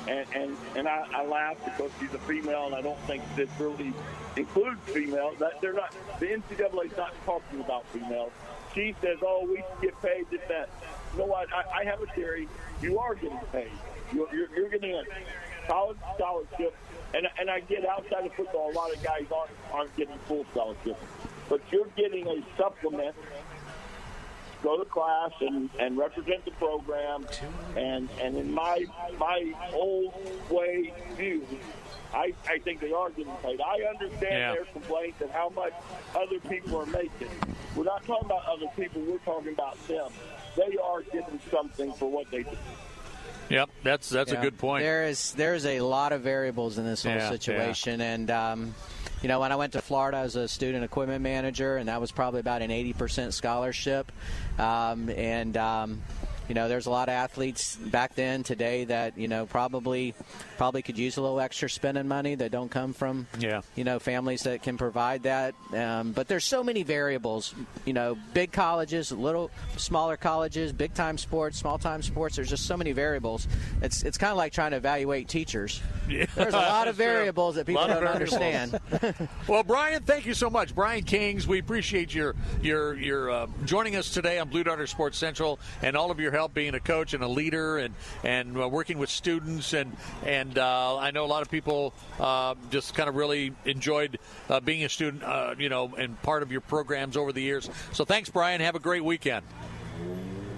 [0.09, 3.51] and and, and I, I laugh because she's a female, and I don't think this
[3.59, 3.93] really
[4.37, 5.37] includes females.
[5.39, 5.95] That they're not.
[6.19, 8.33] The NCAA is not talking about females.
[8.75, 10.69] She says, "Oh, we get paid this that."
[11.13, 11.49] You know what?
[11.53, 12.49] I, I have a theory.
[12.81, 13.71] You are getting paid.
[14.15, 15.03] You're, you're, you're getting a
[15.67, 16.77] college scholarship,
[17.15, 20.47] and and I get outside of football, a lot of guys aren't aren't getting full
[20.53, 21.01] scholarships,
[21.49, 23.17] but you're getting a supplement
[24.63, 27.27] go to class and, and represent the program.
[27.77, 28.85] And and in my
[29.19, 30.15] my old
[30.51, 31.47] way view,
[32.15, 33.61] I, I think they are getting paid.
[33.61, 34.53] I understand yeah.
[34.53, 35.73] their complaints and how much
[36.15, 37.31] other people are making.
[37.77, 39.03] We're not talking about other people.
[39.03, 40.11] We're talking about them.
[40.57, 42.57] They are getting something for what they do.
[43.51, 44.39] Yep, that's that's yeah.
[44.39, 44.85] a good point.
[44.85, 48.75] There is there's a lot of variables in this whole yeah, situation, and um,
[49.23, 52.11] you know, when I went to Florida as a student equipment manager, and that was
[52.11, 54.11] probably about an 80% scholarship.
[54.59, 56.03] Um, and um,
[56.51, 60.15] you know, there's a lot of athletes back then, today that you know probably
[60.57, 63.61] probably could use a little extra spending money that don't come from yeah.
[63.77, 65.55] you know families that can provide that.
[65.73, 67.55] Um, but there's so many variables.
[67.85, 72.35] You know, big colleges, little smaller colleges, big time sports, small time sports.
[72.35, 73.47] There's just so many variables.
[73.81, 75.81] It's it's kind of like trying to evaluate teachers.
[76.09, 76.27] Yeah.
[76.35, 78.81] There's a lot of variables that people don't understand.
[79.47, 81.47] well, Brian, thank you so much, Brian Kings.
[81.47, 85.97] We appreciate your your your uh, joining us today on Blue Darter Sports Central and
[85.97, 88.97] all of your help help being a coach and a leader and and uh, working
[88.97, 93.15] with students and and uh, I know a lot of people uh, just kind of
[93.15, 94.19] really enjoyed
[94.49, 97.69] uh, being a student, uh, you know, and part of your programs over the years.
[97.93, 98.63] So thanks, Brian.
[98.63, 99.45] Have a great weekend.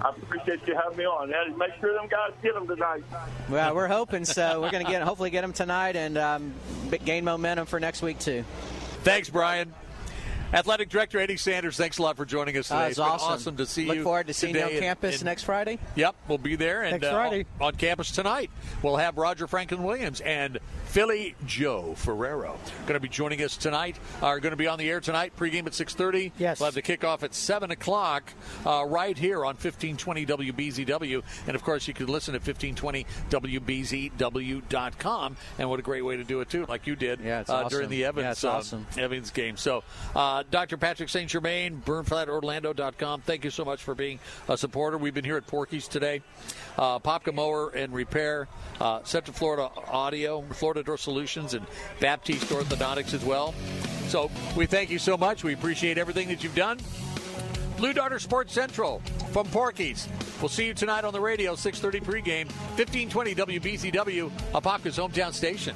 [0.01, 1.33] I appreciate you having me on.
[1.33, 3.03] And make sure them guys get them tonight.
[3.49, 4.61] Well, we're hoping so.
[4.61, 6.53] We're going to get hopefully get them tonight and um,
[7.03, 8.45] gain momentum for next week too.
[9.03, 9.73] Thanks, Brian.
[10.53, 12.83] Athletic Director Eddie Sanders, thanks a lot for joining us today.
[12.83, 13.33] Uh, it's awesome.
[13.33, 14.01] awesome to see Look you.
[14.01, 15.79] Look forward to seeing you on campus and, next Friday.
[15.95, 16.83] Yep, we'll be there.
[16.83, 17.47] And next Friday.
[17.59, 18.51] Uh, on campus tonight,
[18.83, 20.59] we'll have Roger Franklin Williams and
[20.93, 23.97] Philly Joe Ferrero going to be joining us tonight.
[24.21, 25.35] Are going to be on the air tonight.
[25.35, 26.31] Pregame at 6:30.
[26.37, 26.59] Yes.
[26.59, 28.31] We'll have the kickoff at 7 o'clock
[28.63, 31.23] uh, right here on 1520 WBZW.
[31.47, 35.37] And of course, you can listen at 1520WBZW.com.
[35.57, 37.69] And what a great way to do it too, like you did yeah, uh, awesome.
[37.69, 38.85] during the Evans yeah, awesome.
[38.95, 39.57] Evans game.
[39.57, 39.83] So,
[40.15, 40.77] uh, Dr.
[40.77, 41.27] Patrick St.
[41.27, 43.21] Germain, BurnFatOrlando.com.
[43.21, 44.99] Thank you so much for being a supporter.
[44.99, 46.21] We've been here at Porky's today.
[46.77, 48.47] Uh, Popka Mower and Repair,
[48.79, 51.65] uh, Central Florida Audio, Florida Solutions, and
[51.99, 53.53] Baptiste Orthodontics as well.
[54.07, 55.43] So we thank you so much.
[55.43, 56.79] We appreciate everything that you've done.
[57.77, 60.07] Blue Darter Sports Central from Porky's.
[60.39, 65.75] We'll see you tonight on the radio, 6:30 pregame, 1520 WBZW, Apopka's hometown station.